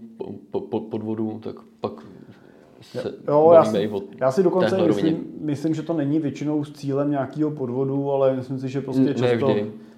po, 0.51 0.61
po, 0.61 0.79
podvodu, 0.79 1.39
tak 1.43 1.55
pak 1.81 1.91
se 2.81 3.13
jo, 3.27 3.51
já, 3.53 3.63
si, 3.63 3.91
já 4.21 4.31
si 4.31 4.43
dokonce 4.43 4.87
myslím, 4.87 5.25
myslím, 5.39 5.73
že 5.73 5.81
to 5.81 5.93
není 5.93 6.19
většinou 6.19 6.63
s 6.63 6.71
cílem 6.71 7.11
nějakého 7.11 7.51
podvodu, 7.51 8.11
ale 8.11 8.35
myslím 8.35 8.59
si, 8.59 8.69
že 8.69 8.81
prostě 8.81 9.13
často, 9.13 9.55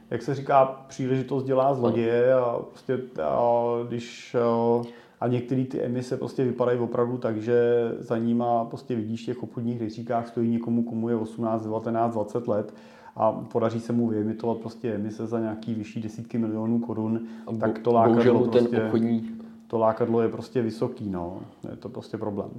jak 0.10 0.22
se 0.22 0.36
říká, 0.36 0.66
příležitost 0.88 1.44
dělá 1.44 1.74
zloděje 1.74 2.34
a 2.34 2.60
prostě 2.70 3.00
a 3.24 3.64
když 3.88 4.36
a 4.36 4.82
některé 5.28 5.66
ty 5.66 5.82
emise 5.82 6.18
prostě 6.18 6.44
vypadají 6.44 6.80
opravdu 6.80 7.18
tak, 7.18 7.42
že 7.42 7.56
za 8.00 8.18
nima 8.18 8.66
prostě 8.66 8.96
vidíš 8.96 9.24
v 9.24 9.26
těch 9.26 9.44
obchodních 9.44 9.80
rejstříkách 9.80 10.28
stojí 10.28 10.50
někomu, 10.50 10.84
komu 10.84 11.10
je 11.10 11.16
18, 11.16 11.64
19, 11.64 12.14
20 12.14 12.48
let 12.48 12.74
a 13.16 13.32
podaří 13.32 13.80
se 13.80 13.94
mu 13.94 14.08
vyemitovat 14.08 14.58
prostě 14.58 14.94
emise 14.94 15.28
za 15.28 15.40
nějaký 15.40 15.74
vyšší 15.74 16.02
desítky 16.02 16.38
milionů 16.38 16.80
korun, 16.80 17.22
a 17.48 17.56
tak 17.56 17.80
to 17.80 17.94
lákadlo, 17.94 18.48
prostě, 18.48 18.70
ten 18.70 18.86
obchodní... 18.86 19.30
to 19.68 19.78
lákadlo 19.78 20.22
je 20.22 20.30
prostě 20.30 20.62
vysoký, 20.62 21.10
no. 21.10 21.40
je 21.70 21.76
to 21.76 21.90
prostě 21.90 22.18
problém. 22.18 22.50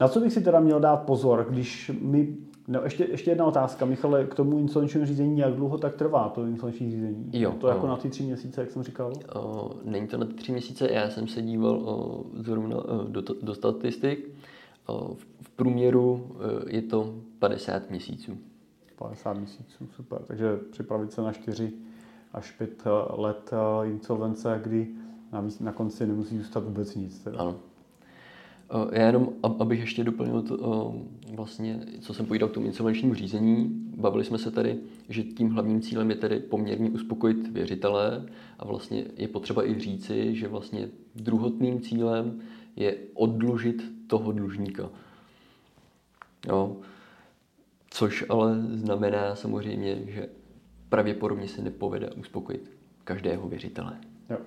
Na 0.00 0.08
co 0.08 0.20
bych 0.20 0.32
si 0.32 0.40
teda 0.40 0.60
měl 0.60 0.80
dát 0.80 0.96
pozor, 0.96 1.46
když 1.50 1.90
mi 2.00 2.36
No, 2.68 2.80
ještě, 2.84 3.04
ještě 3.10 3.30
jedna 3.30 3.44
otázka, 3.44 3.84
Michale, 3.84 4.24
k 4.24 4.34
tomu 4.34 4.58
insolvenčnímu 4.58 5.06
řízení, 5.06 5.38
jak 5.38 5.54
dlouho 5.54 5.78
tak 5.78 5.94
trvá 5.94 6.28
to 6.28 6.46
insolvenční 6.46 6.90
řízení? 6.90 7.30
Jo, 7.32 7.50
je 7.52 7.58
to 7.58 7.68
jako 7.68 7.86
na 7.86 7.96
ty 7.96 8.10
tři 8.10 8.22
měsíce, 8.22 8.60
jak 8.60 8.70
jsem 8.70 8.82
říkal? 8.82 9.12
O, 9.34 9.70
není 9.84 10.06
to 10.06 10.18
na 10.18 10.26
ty 10.26 10.34
tři 10.34 10.52
měsíce, 10.52 10.92
já 10.92 11.10
jsem 11.10 11.28
se 11.28 11.42
díval 11.42 11.82
o, 11.84 12.24
zrovna 12.34 12.76
do, 13.08 13.22
do 13.42 13.54
statistik. 13.54 14.30
O, 14.86 15.14
v, 15.14 15.26
v 15.42 15.50
průměru 15.50 16.36
je 16.66 16.82
to 16.82 17.14
50 17.38 17.90
měsíců. 17.90 18.38
50 18.96 19.32
měsíců, 19.32 19.86
super. 19.96 20.22
Takže 20.22 20.56
připravit 20.70 21.12
se 21.12 21.22
na 21.22 21.32
4 21.32 21.72
až 22.32 22.50
5 22.50 22.82
let 23.10 23.50
insolvence, 23.84 24.60
kdy 24.64 24.88
navíc 25.32 25.60
na 25.60 25.72
konci 25.72 26.06
nemusí 26.06 26.38
zůstat 26.38 26.64
vůbec 26.64 26.94
nic. 26.94 27.18
Teda. 27.18 27.38
Ano. 27.38 27.56
Já 28.92 29.06
jenom, 29.06 29.28
abych 29.58 29.80
ještě 29.80 30.04
doplnil 30.04 30.42
to, 30.42 30.94
vlastně, 31.34 31.86
co 32.00 32.14
jsem 32.14 32.26
povídal 32.26 32.48
k 32.48 32.52
tomu 32.52 32.66
insolvenčnímu 32.66 33.14
řízení, 33.14 33.70
bavili 33.96 34.24
jsme 34.24 34.38
se 34.38 34.50
tady, 34.50 34.78
že 35.08 35.22
tím 35.22 35.50
hlavním 35.50 35.80
cílem 35.80 36.10
je 36.10 36.16
tedy 36.16 36.40
poměrně 36.40 36.90
uspokojit 36.90 37.48
věřitele 37.48 38.26
a 38.58 38.64
vlastně 38.64 39.04
je 39.16 39.28
potřeba 39.28 39.68
i 39.68 39.80
říci, 39.80 40.34
že 40.34 40.48
vlastně 40.48 40.88
druhotným 41.14 41.80
cílem 41.80 42.40
je 42.76 42.96
oddlužit 43.14 43.82
toho 44.06 44.32
dlužníka. 44.32 44.90
Jo. 46.46 46.76
Což 47.90 48.24
ale 48.28 48.60
znamená 48.74 49.36
samozřejmě, 49.36 50.02
že 50.06 50.28
pravděpodobně 50.88 51.48
se 51.48 51.62
nepovede 51.62 52.10
uspokojit 52.10 52.70
každého 53.04 53.48
věřitele. 53.48 53.98
Jo. 54.30 54.38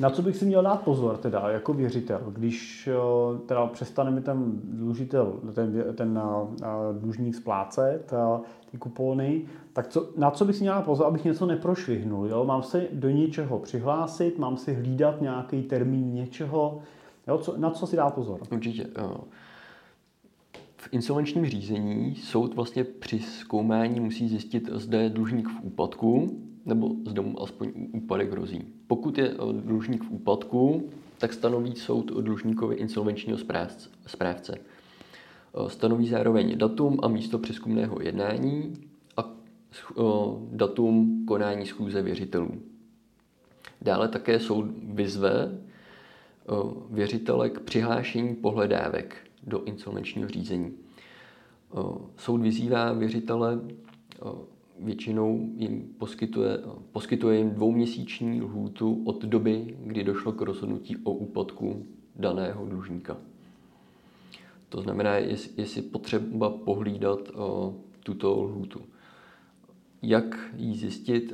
Na 0.00 0.10
co 0.10 0.22
bych 0.22 0.36
si 0.36 0.44
měl 0.44 0.62
dát 0.62 0.82
pozor 0.82 1.16
teda 1.16 1.50
jako 1.50 1.72
věřitel, 1.72 2.20
když 2.32 2.88
eh, 2.88 3.38
teda 3.46 3.66
přestane 3.66 4.10
mi 4.10 4.20
ten 4.20 4.60
dlužitel, 4.64 5.40
ten, 5.54 5.84
ten 5.94 6.20
eh, 6.62 6.66
dlužník 6.98 7.34
splácet 7.34 8.12
eh, 8.12 8.40
ty 8.70 8.78
kupony, 8.78 9.44
tak 9.72 9.88
co, 9.88 10.08
na 10.16 10.30
co 10.30 10.44
bych 10.44 10.56
si 10.56 10.62
měl 10.62 10.74
dát 10.74 10.84
pozor, 10.84 11.06
abych 11.06 11.24
něco 11.24 11.46
neprošvihnul. 11.46 12.26
Jo? 12.26 12.44
Mám 12.44 12.62
se 12.62 12.88
do 12.92 13.10
něčeho 13.10 13.58
přihlásit, 13.58 14.38
mám 14.38 14.56
si 14.56 14.74
hlídat 14.74 15.20
nějaký 15.20 15.62
termín 15.62 16.14
něčeho, 16.14 16.80
jo? 17.26 17.38
Co, 17.38 17.56
na 17.56 17.70
co 17.70 17.86
si 17.86 17.96
dát 17.96 18.14
pozor? 18.14 18.40
Určitě. 18.52 18.86
V 20.76 20.88
insolvenčním 20.92 21.46
řízení 21.46 22.14
soud 22.14 22.54
vlastně 22.54 22.84
při 22.84 23.18
zkoumání 23.18 24.00
musí 24.00 24.28
zjistit, 24.28 24.68
zda 24.72 25.00
je 25.00 25.10
dlužník 25.10 25.48
v 25.48 25.60
úpadku, 25.62 26.40
nebo 26.66 26.90
zda 27.06 27.22
mu 27.22 27.42
aspoň 27.42 27.72
úpadek 27.92 28.30
hrozí. 28.30 28.64
Pokud 28.86 29.18
je 29.18 29.30
eh, 29.30 29.36
dlužník 29.52 30.04
v 30.04 30.10
úpadku, 30.10 30.90
tak 31.18 31.32
stanoví 31.32 31.76
soud 31.76 32.10
dlužníkovi 32.20 32.76
insolvenčního 32.76 33.38
správce. 34.06 34.54
Eh, 34.58 35.70
stanoví 35.70 36.08
zároveň 36.08 36.58
datum 36.58 37.00
a 37.02 37.08
místo 37.08 37.38
přeskumného 37.38 38.00
jednání 38.02 38.74
a 39.16 39.30
eh, 39.30 40.02
datum 40.52 41.24
konání 41.28 41.66
schůze 41.66 42.02
věřitelů. 42.02 42.50
Dále 43.82 44.08
také 44.08 44.40
soud 44.40 44.64
vyzve 44.82 45.58
věřitele 46.90 47.50
k 47.50 47.60
přihlášení 47.60 48.34
pohledávek 48.34 49.16
do 49.42 49.64
insolvenčního 49.64 50.28
řízení. 50.28 50.72
Soud 52.16 52.40
vyzývá 52.40 52.92
věřitele 52.92 53.60
většinou 54.80 55.50
jim 55.56 55.94
poskytuje, 55.98 56.58
poskytuje 56.92 57.38
jim 57.38 57.50
dvouměsíční 57.50 58.42
lhůtu 58.42 59.02
od 59.04 59.24
doby, 59.24 59.76
kdy 59.80 60.04
došlo 60.04 60.32
k 60.32 60.40
rozhodnutí 60.40 60.96
o 60.96 61.12
úpadku 61.12 61.86
daného 62.16 62.66
dlužníka. 62.66 63.16
To 64.68 64.82
znamená, 64.82 65.16
jestli 65.56 65.82
potřeba 65.82 66.50
pohlídat 66.50 67.30
tuto 68.02 68.42
lhůtu. 68.42 68.80
Jak 70.02 70.54
ji 70.56 70.74
zjistit? 70.74 71.32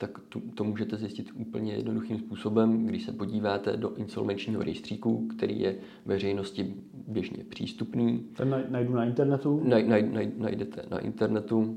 Tak 0.00 0.18
to, 0.28 0.40
to 0.54 0.64
můžete 0.64 0.96
zjistit 0.96 1.30
úplně 1.34 1.72
jednoduchým 1.72 2.18
způsobem, 2.18 2.86
když 2.86 3.04
se 3.04 3.12
podíváte 3.12 3.76
do 3.76 3.94
insolvenčního 3.96 4.62
rejstříku, 4.62 5.28
který 5.36 5.60
je 5.60 5.76
veřejnosti 6.06 6.74
běžně 7.08 7.44
přístupný. 7.44 8.18
Ten 8.36 8.66
najdu 8.68 8.94
na 8.94 9.04
internetu? 9.04 9.60
Naj, 9.64 9.88
naj, 9.88 10.02
naj, 10.02 10.32
najdete 10.36 10.82
na 10.90 10.98
internetu 10.98 11.76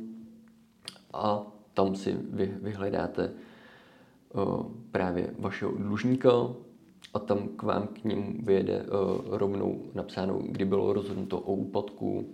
a 1.14 1.52
tam 1.74 1.96
si 1.96 2.18
vy, 2.30 2.54
vyhledáte 2.62 3.32
uh, 4.34 4.66
právě 4.92 5.34
vašeho 5.40 5.72
dlužníka 5.72 6.32
a 7.14 7.20
tam 7.20 7.48
k 7.48 7.64
vám 7.64 7.88
k 7.88 8.04
němu 8.04 8.34
vyjede 8.44 8.82
uh, 8.82 8.88
rovnou 9.38 9.82
napsáno, 9.94 10.40
kdy 10.40 10.66
bylo 10.66 10.94
rozhodnuto 10.94 11.40
o 11.40 11.54
úpadku 11.54 12.30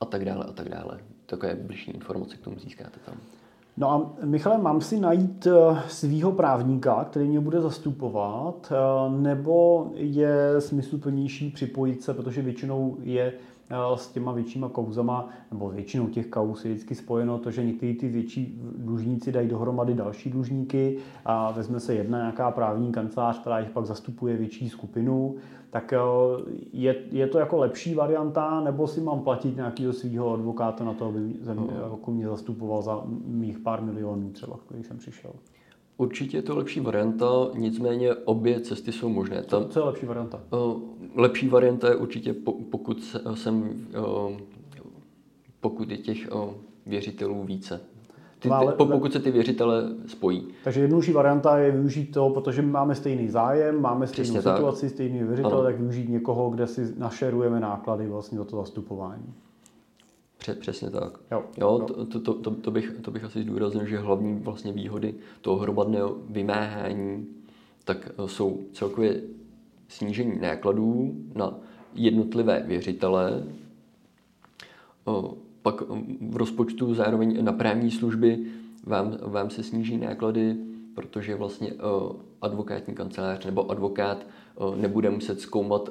a 0.00 0.04
tak 0.04 0.24
dále 0.24 0.44
a 0.44 0.52
tak 0.52 0.68
dále. 0.68 1.00
Takové 1.26 1.54
bližší 1.54 1.90
informace 1.90 2.36
k 2.36 2.40
tomu 2.40 2.58
získáte 2.58 3.00
tam. 3.06 3.16
No 3.76 3.90
a 3.90 4.24
Michale, 4.24 4.58
mám 4.58 4.80
si 4.80 5.00
najít 5.00 5.46
eh, 5.46 5.82
svého 5.88 6.32
právníka, 6.32 7.04
který 7.04 7.28
mě 7.28 7.40
bude 7.40 7.60
zastupovat, 7.60 8.72
eh, 8.72 9.10
nebo 9.20 9.86
je 9.94 10.54
smysluplnější 10.58 11.50
připojit 11.50 12.02
se, 12.02 12.14
protože 12.14 12.42
většinou 12.42 12.96
je 13.02 13.32
s 13.94 14.08
těma 14.08 14.32
většíma 14.32 14.68
kauzama, 14.68 15.28
nebo 15.50 15.70
většinou 15.70 16.08
těch 16.08 16.26
kauz 16.26 16.64
je 16.64 16.70
vždycky 16.70 16.94
spojeno 16.94 17.38
to, 17.38 17.50
že 17.50 17.64
někteří 17.64 17.94
ty 17.94 18.08
větší 18.08 18.60
dlužníci 18.76 19.32
dají 19.32 19.48
dohromady 19.48 19.94
další 19.94 20.30
dlužníky 20.30 20.98
a 21.24 21.50
vezme 21.50 21.80
se 21.80 21.94
jedna 21.94 22.18
nějaká 22.18 22.50
právní 22.50 22.92
kancelář, 22.92 23.40
která 23.40 23.58
jich 23.58 23.70
pak 23.70 23.86
zastupuje 23.86 24.36
větší 24.36 24.68
skupinu, 24.68 25.34
tak 25.70 25.92
eh, 25.92 25.98
je, 26.72 26.96
je 27.10 27.26
to 27.26 27.38
jako 27.38 27.58
lepší 27.58 27.94
varianta, 27.94 28.60
nebo 28.60 28.86
si 28.86 29.00
mám 29.00 29.20
platit 29.20 29.56
nějakého 29.56 29.92
svého 29.92 30.32
advokáta 30.32 30.84
na 30.84 30.94
to, 30.94 31.06
aby 31.06 31.18
mě, 31.20 31.34
jako 31.92 32.10
mě 32.10 32.28
zastupoval 32.28 32.82
za 32.82 33.02
mých 33.24 33.58
pár 33.58 33.82
milionů 33.82 34.30
třeba, 34.30 34.56
když 34.70 34.86
jsem 34.86 34.98
přišel? 34.98 35.30
Určitě 35.96 36.36
je 36.36 36.42
to 36.42 36.56
lepší 36.56 36.80
varianta, 36.80 37.26
nicméně 37.54 38.14
obě 38.14 38.60
cesty 38.60 38.92
jsou 38.92 39.08
možné. 39.08 39.42
Tam, 39.42 39.68
co 39.68 39.80
je 39.80 39.84
lepší 39.84 40.06
varianta? 40.06 40.40
Uh, 40.52 40.80
lepší 41.14 41.48
varianta 41.48 41.88
je 41.88 41.96
určitě, 41.96 42.34
pokud 42.70 43.16
jsem, 43.34 43.86
uh, 43.98 44.32
pokud 45.60 45.90
je 45.90 45.98
těch 45.98 46.28
uh, 46.32 46.50
věřitelů 46.86 47.44
více. 47.44 47.80
Ty, 48.38 48.48
ty, 48.48 48.84
pokud 48.86 49.12
se 49.12 49.20
ty 49.20 49.30
věřitele 49.30 49.84
spojí. 50.06 50.48
Takže 50.64 50.80
jednodušší 50.80 51.12
varianta 51.12 51.58
je 51.58 51.70
využít 51.70 52.06
to, 52.06 52.30
protože 52.30 52.62
my 52.62 52.70
máme 52.70 52.94
stejný 52.94 53.28
zájem, 53.28 53.80
máme 53.80 54.06
stejnou 54.06 54.32
Přesně 54.32 54.52
situaci, 54.52 54.86
tak. 54.86 54.94
stejný 54.94 55.22
věřitele, 55.22 55.64
tak 55.64 55.80
využít 55.80 56.08
někoho, 56.08 56.50
kde 56.50 56.66
si 56.66 56.94
našerujeme 56.98 57.60
náklady 57.60 58.06
vlastně 58.06 58.38
do 58.38 58.44
toho 58.44 58.62
zastupování. 58.62 59.34
Přesně 60.60 60.90
tak. 60.90 61.12
Jo, 61.30 61.44
jo, 61.58 61.78
To, 61.78 62.20
to, 62.20 62.34
to, 62.34 62.50
to, 62.50 62.70
bych, 62.70 62.92
to 63.02 63.10
bych 63.10 63.24
asi 63.24 63.42
zdůraznil, 63.42 63.86
že 63.86 63.98
hlavní 63.98 64.40
vlastně 64.40 64.72
výhody 64.72 65.14
toho 65.40 65.58
hromadného 65.58 66.16
vymáhání 66.30 67.26
tak 67.84 68.08
eh, 68.08 68.28
jsou 68.28 68.62
celkově 68.72 69.20
snížení 69.88 70.40
nákladů 70.40 71.14
na 71.34 71.54
jednotlivé 71.94 72.64
věřitele, 72.66 73.42
eh, 75.08 75.28
pak 75.62 75.82
eh, 75.82 75.86
v 76.30 76.36
rozpočtu 76.36 76.94
zároveň 76.94 77.44
na 77.44 77.52
právní 77.52 77.90
služby 77.90 78.38
vám, 78.84 79.18
vám 79.22 79.50
se 79.50 79.62
sníží 79.62 79.96
náklady, 79.96 80.56
protože 80.94 81.34
vlastně 81.34 81.72
advokátní 82.42 82.94
kancelář 82.94 83.44
nebo 83.44 83.70
advokát 83.70 84.26
nebude 84.76 85.10
muset 85.10 85.40
zkoumat 85.40 85.88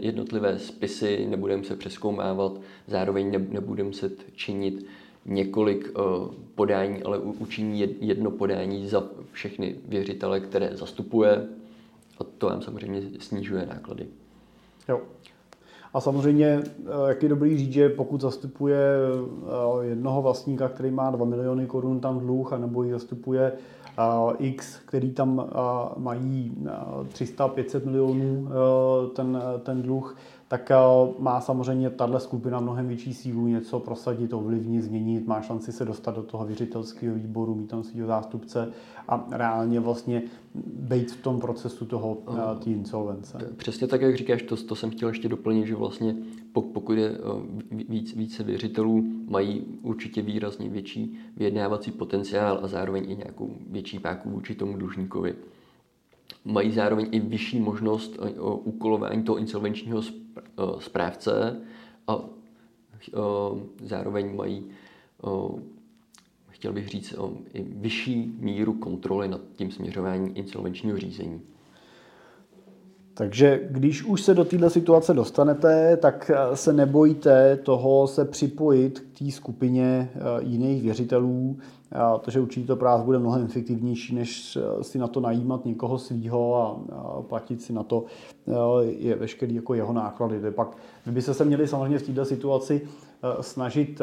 jednotlivé 0.00 0.58
spisy, 0.58 1.26
nebude 1.30 1.56
muset 1.56 1.78
přeskoumávat, 1.78 2.60
zároveň 2.86 3.46
nebude 3.50 3.84
muset 3.84 4.12
činit 4.34 4.86
několik 5.26 5.92
podání, 6.54 7.02
ale 7.02 7.18
učiní 7.18 7.96
jedno 8.00 8.30
podání 8.30 8.88
za 8.88 9.04
všechny 9.32 9.76
věřitele, 9.88 10.40
které 10.40 10.70
zastupuje 10.76 11.46
a 12.18 12.24
to 12.24 12.46
vám 12.46 12.62
samozřejmě 12.62 13.02
snižuje 13.18 13.66
náklady. 13.66 14.06
Jo. 14.88 15.00
A 15.94 16.00
samozřejmě, 16.00 16.62
jak 17.08 17.22
je 17.22 17.28
dobrý 17.28 17.58
říct, 17.58 17.72
že 17.72 17.88
pokud 17.88 18.20
zastupuje 18.20 18.78
jednoho 19.80 20.22
vlastníka, 20.22 20.68
který 20.68 20.90
má 20.90 21.10
2 21.10 21.26
miliony 21.26 21.66
korun 21.66 22.00
tam 22.00 22.18
dluh, 22.18 22.52
anebo 22.52 22.82
ji 22.82 22.90
zastupuje 22.90 23.52
X, 24.38 24.76
který 24.86 25.10
tam 25.10 25.48
mají 25.96 26.52
300-500 27.12 27.86
milionů 27.86 28.48
ten, 29.14 29.42
ten 29.62 29.82
dluh, 29.82 30.16
tak 30.48 30.72
má 31.18 31.40
samozřejmě 31.40 31.90
tahle 31.90 32.20
skupina 32.20 32.60
mnohem 32.60 32.88
větší 32.88 33.14
sílu 33.14 33.46
něco 33.46 33.80
prosadit, 33.80 34.32
ovlivnit, 34.32 34.82
změnit, 34.82 35.26
má 35.26 35.42
šanci 35.42 35.72
se 35.72 35.84
dostat 35.84 36.16
do 36.16 36.22
toho 36.22 36.44
věřitelského 36.44 37.14
výboru, 37.14 37.54
mít 37.54 37.70
tam 37.70 37.82
svého 37.82 38.06
zástupce 38.06 38.68
a 39.08 39.26
reálně 39.30 39.80
vlastně 39.80 40.22
být 40.76 41.12
v 41.12 41.22
tom 41.22 41.40
procesu 41.40 41.84
toho 41.84 42.18
té 42.64 42.70
insolvence. 42.70 43.38
Přesně 43.56 43.86
tak, 43.86 44.00
jak 44.00 44.16
říkáš, 44.16 44.42
to, 44.42 44.56
to 44.56 44.74
jsem 44.74 44.90
chtěl 44.90 45.08
ještě 45.08 45.28
doplnit, 45.28 45.66
že 45.66 45.74
vlastně 45.74 46.16
pokud 46.52 46.92
je 46.92 47.18
víc, 47.70 48.16
více 48.16 48.42
věřitelů, 48.42 49.04
mají 49.28 49.64
určitě 49.82 50.22
výrazně 50.22 50.68
větší 50.68 51.18
vyjednávací 51.36 51.90
potenciál 51.90 52.60
a 52.62 52.68
zároveň 52.68 53.10
i 53.10 53.16
nějakou 53.16 53.56
větší 53.70 53.98
páku 53.98 54.30
vůči 54.30 54.54
tomu 54.54 54.76
dlužníkovi. 54.76 55.34
Mají 56.44 56.70
zároveň 56.70 57.08
i 57.10 57.20
vyšší 57.20 57.60
možnost 57.60 58.18
úkolování 58.64 59.22
toho 59.22 59.38
insolvenčního 59.38 60.02
správce 60.78 61.60
a 62.06 62.20
zároveň 63.82 64.36
mají 64.36 64.64
chtěl 66.48 66.72
bych 66.72 66.88
říct, 66.88 67.14
i 67.54 67.62
vyšší 67.62 68.34
míru 68.38 68.72
kontroly 68.72 69.28
nad 69.28 69.40
tím 69.56 69.70
směřováním 69.70 70.32
insolvenčního 70.34 70.98
řízení. 70.98 71.40
Takže 73.14 73.60
když 73.70 74.04
už 74.04 74.22
se 74.22 74.34
do 74.34 74.44
této 74.44 74.70
situace 74.70 75.14
dostanete, 75.14 75.96
tak 75.96 76.30
eh, 76.34 76.56
se 76.56 76.72
nebojte 76.72 77.56
toho 77.56 78.06
se 78.06 78.24
připojit 78.24 79.00
k 79.00 79.18
té 79.18 79.30
skupině 79.30 80.10
eh, 80.14 80.20
jiných 80.40 80.82
věřitelů, 80.82 81.58
protože 82.20 82.40
určitě 82.40 82.66
to 82.66 82.76
práv 82.76 83.04
bude 83.04 83.18
mnohem 83.18 83.44
efektivnější, 83.44 84.14
než 84.14 84.56
eh, 84.56 84.84
si 84.84 84.98
na 84.98 85.06
to 85.06 85.20
najímat 85.20 85.64
někoho 85.64 85.98
svýho 85.98 86.56
a 86.56 87.22
platit 87.22 87.62
si 87.62 87.72
na 87.72 87.82
to 87.82 88.04
je 88.80 89.16
veškerý 89.16 89.54
jako 89.54 89.74
jeho 89.74 89.92
náklady. 89.92 90.40
Pak 90.50 90.76
vy 91.06 91.12
byste 91.12 91.34
se 91.34 91.44
měli 91.44 91.68
samozřejmě 91.68 91.98
v 91.98 92.06
této 92.06 92.24
situaci 92.24 92.88
snažit 93.40 94.00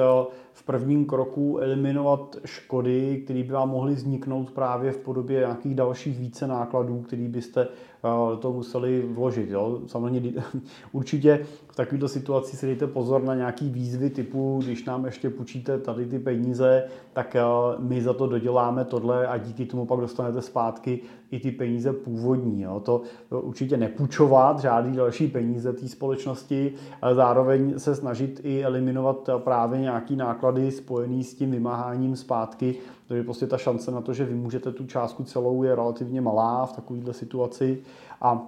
v 0.53 0.63
prvním 0.63 1.05
kroku 1.05 1.57
eliminovat 1.57 2.35
škody, 2.45 3.21
které 3.23 3.43
by 3.43 3.53
vám 3.53 3.69
mohly 3.69 3.93
vzniknout 3.93 4.51
právě 4.51 4.91
v 4.91 4.97
podobě 4.97 5.39
nějakých 5.39 5.75
dalších 5.75 6.19
více 6.19 6.47
nákladů, 6.47 7.01
které 7.01 7.27
byste 7.27 7.67
do 8.03 8.37
toho 8.37 8.53
museli 8.53 9.01
vložit. 9.01 9.49
Jo. 9.49 9.79
Samozřejmě 9.87 10.33
určitě 10.91 11.45
v 11.67 11.75
takovéto 11.75 12.07
situaci 12.07 12.57
si 12.57 12.65
dejte 12.65 12.87
pozor 12.87 13.23
na 13.23 13.35
nějaký 13.35 13.69
výzvy 13.69 14.09
typu, 14.09 14.59
když 14.63 14.85
nám 14.85 15.05
ještě 15.05 15.29
půjčíte 15.29 15.79
tady 15.79 16.05
ty 16.05 16.19
peníze, 16.19 16.83
tak 17.13 17.35
my 17.79 18.01
za 18.01 18.13
to 18.13 18.27
doděláme 18.27 18.85
tohle 18.85 19.27
a 19.27 19.37
díky 19.37 19.65
tomu 19.65 19.85
pak 19.85 19.99
dostanete 19.99 20.41
zpátky 20.41 20.99
i 21.31 21.39
ty 21.39 21.51
peníze 21.51 21.93
původní. 21.93 22.61
Jo. 22.61 22.79
To 22.79 23.01
určitě 23.29 23.77
nepůjčovat 23.77 24.59
žádný 24.59 24.97
další 24.97 25.27
peníze 25.27 25.73
té 25.73 25.87
společnosti, 25.87 26.73
ale 27.01 27.15
zároveň 27.15 27.79
se 27.79 27.95
snažit 27.95 28.41
i 28.43 28.63
eliminovat 28.63 29.29
právě 29.37 29.79
nějaký 29.79 30.15
náklady 30.15 30.71
spojený 30.71 31.23
s 31.23 31.35
tím 31.35 31.51
vymáháním 31.51 32.15
zpátky, 32.15 32.75
protože 33.07 33.23
prostě 33.23 33.47
ta 33.47 33.57
šance 33.57 33.91
na 33.91 34.01
to, 34.01 34.13
že 34.13 34.25
vy 34.25 34.35
můžete 34.35 34.71
tu 34.71 34.85
částku 34.85 35.23
celou 35.23 35.63
je 35.63 35.75
relativně 35.75 36.21
malá 36.21 36.65
v 36.65 36.73
takovéhle 36.73 37.13
situaci 37.13 37.81
a 38.21 38.47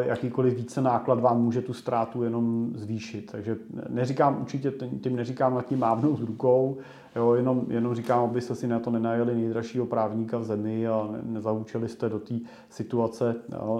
jakýkoliv 0.00 0.56
více 0.56 0.80
náklad 0.80 1.20
vám 1.20 1.42
může 1.42 1.62
tu 1.62 1.72
ztrátu 1.72 2.22
jenom 2.22 2.70
zvýšit. 2.74 3.30
Takže 3.32 3.56
neříkám 3.88 4.40
určitě, 4.40 4.72
tím 5.02 5.16
neříkám 5.16 5.54
nad 5.54 5.66
tím 5.66 5.78
mávnout 5.78 6.18
s 6.18 6.22
rukou, 6.22 6.76
jo, 7.16 7.34
jenom, 7.34 7.64
jenom 7.68 7.94
říkám, 7.94 8.24
abyste 8.24 8.54
si 8.54 8.66
na 8.66 8.78
to 8.78 8.90
nenajeli 8.90 9.34
nejdražšího 9.34 9.86
právníka 9.86 10.38
v 10.38 10.44
zemi 10.44 10.88
a 10.88 11.08
nezaučili 11.22 11.88
jste 11.88 12.08
do 12.08 12.18
té 12.18 12.34
situace 12.70 13.36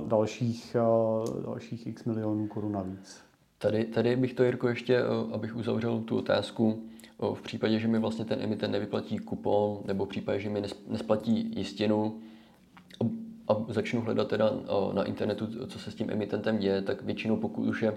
dalších, 0.06 0.76
dalších 1.46 1.86
x 1.86 2.04
milionů 2.04 2.46
korun 2.46 2.72
navíc. 2.72 3.29
Tady, 3.62 3.84
tady 3.84 4.16
bych 4.16 4.34
to, 4.34 4.44
Jirko, 4.44 4.68
ještě, 4.68 5.02
abych 5.32 5.56
uzavřel 5.56 6.00
tu 6.00 6.18
otázku, 6.18 6.82
v 7.34 7.42
případě, 7.42 7.78
že 7.78 7.88
mi 7.88 7.98
vlastně 7.98 8.24
ten 8.24 8.42
emitent 8.42 8.72
nevyplatí 8.72 9.18
kupon, 9.18 9.78
nebo 9.84 10.04
v 10.04 10.08
případě, 10.08 10.40
že 10.40 10.50
mi 10.50 10.62
nesplatí 10.88 11.52
jistinu, 11.56 12.20
a 13.48 13.64
začnu 13.68 14.00
hledat 14.00 14.28
teda 14.28 14.50
na 14.92 15.04
internetu, 15.04 15.66
co 15.66 15.78
se 15.78 15.90
s 15.90 15.94
tím 15.94 16.10
emitentem 16.10 16.58
děje, 16.58 16.82
tak 16.82 17.02
většinou 17.02 17.36
pokud 17.36 17.62
už 17.66 17.82
je 17.82 17.94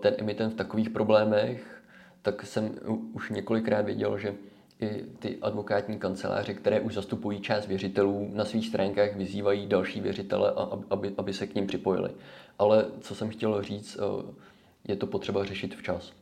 ten 0.00 0.14
emitent 0.18 0.52
v 0.52 0.56
takových 0.56 0.90
problémech, 0.90 1.82
tak 2.22 2.46
jsem 2.46 2.74
už 3.12 3.30
několikrát 3.30 3.84
věděl, 3.84 4.18
že 4.18 4.34
i 4.80 5.04
ty 5.18 5.38
advokátní 5.42 5.98
kanceláře, 5.98 6.54
které 6.54 6.80
už 6.80 6.94
zastupují 6.94 7.40
část 7.40 7.66
věřitelů, 7.66 8.30
na 8.32 8.44
svých 8.44 8.66
stránkách 8.66 9.16
vyzývají 9.16 9.66
další 9.66 10.00
věřitele, 10.00 10.52
aby, 10.90 11.12
aby 11.16 11.32
se 11.32 11.46
k 11.46 11.54
ním 11.54 11.66
připojili. 11.66 12.10
Ale 12.58 12.86
co 13.00 13.14
jsem 13.14 13.28
chtěl 13.28 13.62
říct, 13.62 13.98
je 14.88 14.96
to 14.96 15.06
potřeba 15.06 15.44
řešit 15.44 15.74
včas. 15.74 16.12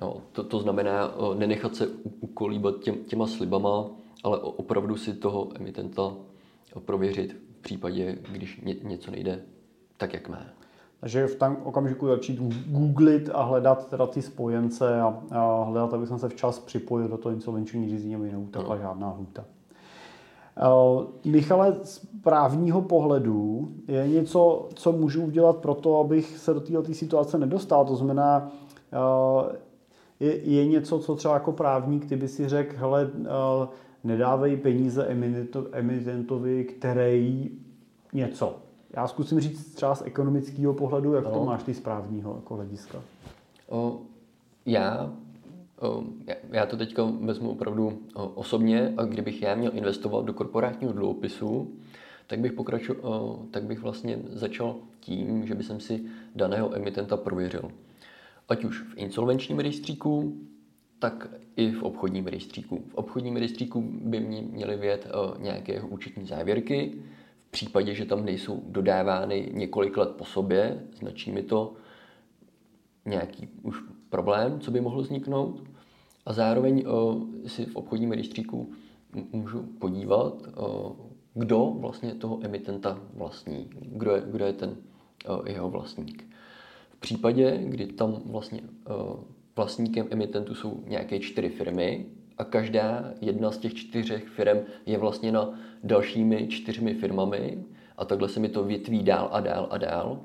Jo, 0.00 0.16
to, 0.32 0.44
to 0.44 0.60
znamená 0.60 1.14
nenechat 1.34 1.76
se 1.76 1.88
ukolíbat 2.20 2.78
těm, 2.78 3.04
těma 3.04 3.26
slibama, 3.26 3.86
ale 4.24 4.38
opravdu 4.38 4.96
si 4.96 5.14
toho 5.14 5.48
emitenta 5.54 6.12
prověřit 6.84 7.36
v 7.58 7.62
případě, 7.62 8.18
když 8.32 8.60
ně, 8.60 8.74
něco 8.82 9.10
nejde 9.10 9.42
tak, 9.96 10.14
jak 10.14 10.28
má. 10.28 10.42
Takže 11.00 11.26
v 11.26 11.36
tom 11.36 11.56
okamžiku 11.64 12.06
začít 12.06 12.38
googlit 12.66 13.30
a 13.32 13.42
hledat 13.42 13.90
teda 13.90 14.06
ty 14.06 14.22
spojence 14.22 15.00
a, 15.00 15.22
a 15.30 15.62
hledat, 15.64 15.94
aby 15.94 16.06
jsem 16.06 16.18
se 16.18 16.28
včas 16.28 16.58
připojil 16.58 17.08
do 17.08 17.16
toho 17.16 17.34
insolvenční 17.34 17.88
řízení, 17.88 18.14
aby 18.14 18.32
neutekla 18.32 18.74
no. 18.74 18.80
žádná 18.80 19.08
hůta. 19.08 19.44
Uh, 20.56 21.04
Michale, 21.24 21.76
z 21.82 22.06
právního 22.22 22.82
pohledu 22.82 23.68
je 23.88 24.08
něco, 24.08 24.68
co 24.74 24.92
můžu 24.92 25.24
udělat 25.24 25.56
pro 25.56 25.74
to, 25.74 26.00
abych 26.00 26.38
se 26.38 26.54
do 26.54 26.60
této 26.60 26.94
situace 26.94 27.38
nedostal. 27.38 27.84
To 27.84 27.96
znamená, 27.96 28.50
uh, 28.92 29.52
je, 30.20 30.36
je 30.36 30.66
něco, 30.66 30.98
co 30.98 31.14
třeba 31.16 31.34
jako 31.34 31.52
právník 31.52 32.08
ty 32.08 32.16
by 32.16 32.28
si 32.28 32.48
řekl, 32.48 32.76
hele, 32.76 33.04
uh, 33.04 33.68
nedávej 34.04 34.56
peníze 34.56 35.06
emitentovi, 35.72 36.64
který 36.64 37.50
něco. 38.12 38.56
Já 38.96 39.06
zkusím 39.06 39.40
říct 39.40 39.74
třeba 39.74 39.94
z 39.94 40.02
ekonomického 40.02 40.74
pohledu, 40.74 41.12
jak 41.12 41.24
no. 41.24 41.30
to 41.30 41.44
máš 41.44 41.62
ty 41.62 41.74
z 41.74 41.80
právního 41.80 42.34
jako 42.34 42.54
hlediska. 42.54 42.98
O, 43.68 43.98
já, 44.66 45.10
já 46.52 46.66
to 46.66 46.76
teďka 46.76 47.02
vezmu 47.20 47.50
opravdu 47.50 48.02
o, 48.14 48.28
osobně 48.28 48.94
a 48.96 49.04
kdybych 49.04 49.42
já 49.42 49.54
měl 49.54 49.70
investovat 49.74 50.24
do 50.24 50.32
korporátního 50.32 50.92
dluhopisu, 50.92 51.76
tak 52.26 52.40
bych, 52.40 52.52
pokraču, 52.52 52.94
o, 53.00 53.42
tak 53.50 53.64
bych 53.64 53.80
vlastně 53.80 54.18
začal 54.28 54.76
tím, 55.00 55.46
že 55.46 55.54
bych 55.54 55.66
si 55.78 56.04
daného 56.34 56.76
emitenta 56.76 57.16
prověřil. 57.16 57.70
Ať 58.48 58.64
už 58.64 58.80
v 58.80 58.96
insolvenčním 58.96 59.58
rejstříku, 59.58 60.36
tak 60.98 61.28
i 61.56 61.70
v 61.70 61.82
obchodním 61.82 62.26
rejstříku. 62.26 62.82
V 62.88 62.94
obchodním 62.94 63.36
rejstříku 63.36 63.80
by 64.00 64.20
měly 64.20 64.76
vědět 64.76 65.08
nějaké 65.38 65.80
účetní 65.80 66.26
závěrky. 66.26 66.92
V 67.48 67.50
případě, 67.50 67.94
že 67.94 68.04
tam 68.04 68.24
nejsou 68.24 68.62
dodávány 68.66 69.50
několik 69.52 69.96
let 69.96 70.10
po 70.10 70.24
sobě, 70.24 70.82
značí 70.98 71.32
mi 71.32 71.42
to 71.42 71.74
nějaký 73.04 73.48
už 73.62 73.76
problém, 74.10 74.60
co 74.60 74.70
by 74.70 74.80
mohl 74.80 75.02
vzniknout. 75.02 75.62
A 76.26 76.32
zároveň 76.32 76.84
si 77.46 77.64
v 77.66 77.76
obchodním 77.76 78.12
rejstříku 78.12 78.70
můžu 79.32 79.62
podívat, 79.62 80.42
kdo 81.34 81.76
vlastně 81.78 82.14
toho 82.14 82.38
emitenta 82.42 82.98
vlastní, 83.14 83.70
kdo 83.80 84.10
je, 84.10 84.22
kdo 84.26 84.44
je 84.44 84.52
ten 84.52 84.76
jeho 85.46 85.70
vlastník. 85.70 86.24
V 86.90 87.00
případě, 87.00 87.60
kdy 87.64 87.86
tam 87.86 88.22
vlastně 88.26 88.60
vlastníkem 89.56 90.06
emitentu 90.10 90.54
jsou 90.54 90.82
nějaké 90.86 91.18
čtyři 91.18 91.48
firmy 91.48 92.06
a 92.38 92.44
každá 92.44 93.14
jedna 93.20 93.50
z 93.50 93.58
těch 93.58 93.74
čtyřech 93.74 94.28
firm 94.28 94.58
je 94.86 94.98
vlastně 94.98 95.32
na 95.32 95.58
dalšími 95.84 96.48
čtyřmi 96.48 96.94
firmami 96.94 97.64
a 97.96 98.04
takhle 98.04 98.28
se 98.28 98.40
mi 98.40 98.48
to 98.48 98.64
větví 98.64 99.02
dál 99.02 99.28
a 99.32 99.40
dál 99.40 99.68
a 99.70 99.78
dál, 99.78 100.20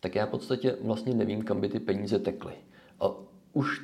tak 0.00 0.14
já 0.14 0.26
v 0.26 0.30
podstatě 0.30 0.76
vlastně 0.82 1.14
nevím, 1.14 1.42
kam 1.42 1.60
by 1.60 1.68
ty 1.68 1.80
peníze 1.80 2.18
tekly. 2.18 2.54
A 3.00 3.06
už 3.52 3.82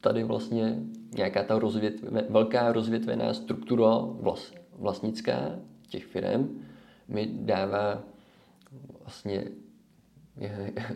tady 0.00 0.24
vlastně 0.24 0.82
nějaká 1.16 1.42
ta 1.42 1.58
rozvětve, 1.58 2.22
velká 2.28 2.72
rozvětvená 2.72 3.34
struktura 3.34 3.98
vlast, 3.98 4.54
vlastnická 4.72 5.58
těch 5.88 6.04
firm 6.04 6.66
mi 7.08 7.26
dává 7.32 8.02
vlastně 9.00 9.44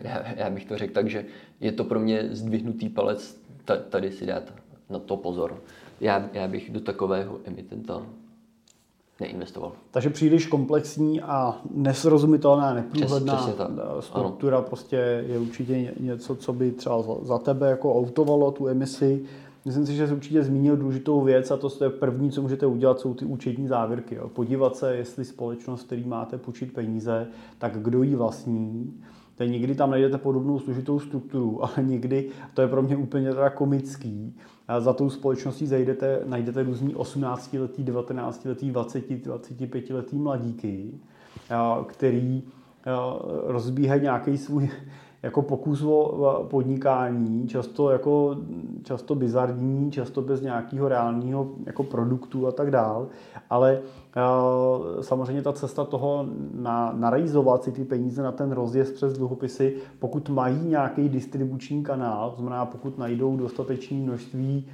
já, 0.03 0.33
já 0.35 0.49
bych 0.49 0.65
to 0.65 0.77
řekl 0.77 0.93
tak, 0.93 1.09
že 1.09 1.25
je 1.59 1.71
to 1.71 1.83
pro 1.83 1.99
mě 1.99 2.27
zdvihnutý 2.31 2.89
palec 2.89 3.41
tady 3.89 4.11
si 4.11 4.25
dát 4.25 4.53
na 4.89 4.99
to 4.99 5.17
pozor. 5.17 5.63
Já, 6.01 6.29
já 6.33 6.47
bych 6.47 6.71
do 6.71 6.79
takového 6.79 7.39
emitenta 7.43 8.05
neinvestoval. 9.21 9.71
Takže 9.91 10.09
příliš 10.09 10.45
komplexní 10.45 11.21
a 11.21 11.61
nesrozumitelná, 11.73 12.73
neprůhledná 12.73 13.35
přes, 13.35 13.55
struktura 13.99 14.57
ano. 14.57 14.65
prostě 14.67 15.25
je 15.27 15.39
určitě 15.39 15.93
něco, 15.99 16.35
co 16.35 16.53
by 16.53 16.71
třeba 16.71 17.03
za 17.21 17.37
tebe 17.37 17.69
jako 17.69 17.95
autovalo 17.95 18.51
tu 18.51 18.67
emisi. 18.67 19.25
Myslím 19.65 19.85
si, 19.85 19.95
že 19.95 20.07
jsi 20.07 20.13
určitě 20.13 20.43
zmínil 20.43 20.77
důležitou 20.77 21.21
věc 21.21 21.51
a 21.51 21.57
to 21.57 21.83
je 21.83 21.89
první, 21.89 22.31
co 22.31 22.41
můžete 22.41 22.65
udělat, 22.65 22.99
jsou 22.99 23.13
ty 23.13 23.25
účetní 23.25 23.67
závěrky. 23.67 24.15
Jo. 24.15 24.29
Podívat 24.29 24.75
se, 24.75 24.95
jestli 24.95 25.25
společnost, 25.25 25.83
který 25.83 26.03
máte 26.03 26.37
půjčit 26.37 26.73
peníze, 26.73 27.27
tak 27.57 27.77
kdo 27.77 28.03
ji 28.03 28.15
vlastní, 28.15 28.93
Tady 29.41 29.51
někdy 29.51 29.75
tam 29.75 29.91
najdete 29.91 30.17
podobnou 30.17 30.59
složitou 30.59 30.99
strukturu, 30.99 31.63
ale 31.63 31.73
někdy, 31.81 32.29
to 32.53 32.61
je 32.61 32.67
pro 32.67 32.81
mě 32.81 32.97
úplně 32.97 33.29
teda 33.29 33.49
komický, 33.49 34.35
a 34.67 34.79
za 34.79 34.93
tou 34.93 35.09
společností 35.09 35.67
zajdete, 35.67 36.21
najdete 36.25 36.63
různý 36.63 36.95
18-letý, 36.95 37.83
19-letý, 37.83 38.71
20, 38.71 39.09
25 39.09 39.89
letý 39.89 40.17
mladíky, 40.17 40.91
který 41.87 42.43
rozbíhají 43.43 44.01
nějaký 44.01 44.37
svůj 44.37 44.69
jako 45.23 45.41
pokus 45.41 45.83
o 45.83 46.47
podnikání, 46.49 47.47
často 47.47 47.89
jako 47.89 48.35
často 48.83 49.15
bizarní, 49.15 49.91
často 49.91 50.21
bez 50.21 50.41
nějakého 50.41 50.87
reálného 50.87 51.47
jako 51.65 51.83
produktu 51.83 52.47
a 52.47 52.51
tak 52.51 52.71
dál, 52.71 53.07
ale 53.49 53.79
uh, 53.79 55.01
samozřejmě 55.01 55.41
ta 55.41 55.53
cesta 55.53 55.85
toho 55.85 56.25
na, 56.53 56.93
narejzovat 56.97 57.63
si 57.63 57.71
ty 57.71 57.83
peníze 57.83 58.23
na 58.23 58.31
ten 58.31 58.51
rozjezd 58.51 58.93
přes 58.93 59.13
dluhopisy, 59.13 59.75
pokud 59.99 60.29
mají 60.29 60.59
nějaký 60.67 61.09
distribuční 61.09 61.83
kanál, 61.83 62.31
to 62.31 62.41
znamená 62.41 62.65
pokud 62.65 62.97
najdou 62.97 63.37
dostatečné 63.37 63.97
množství 63.97 64.65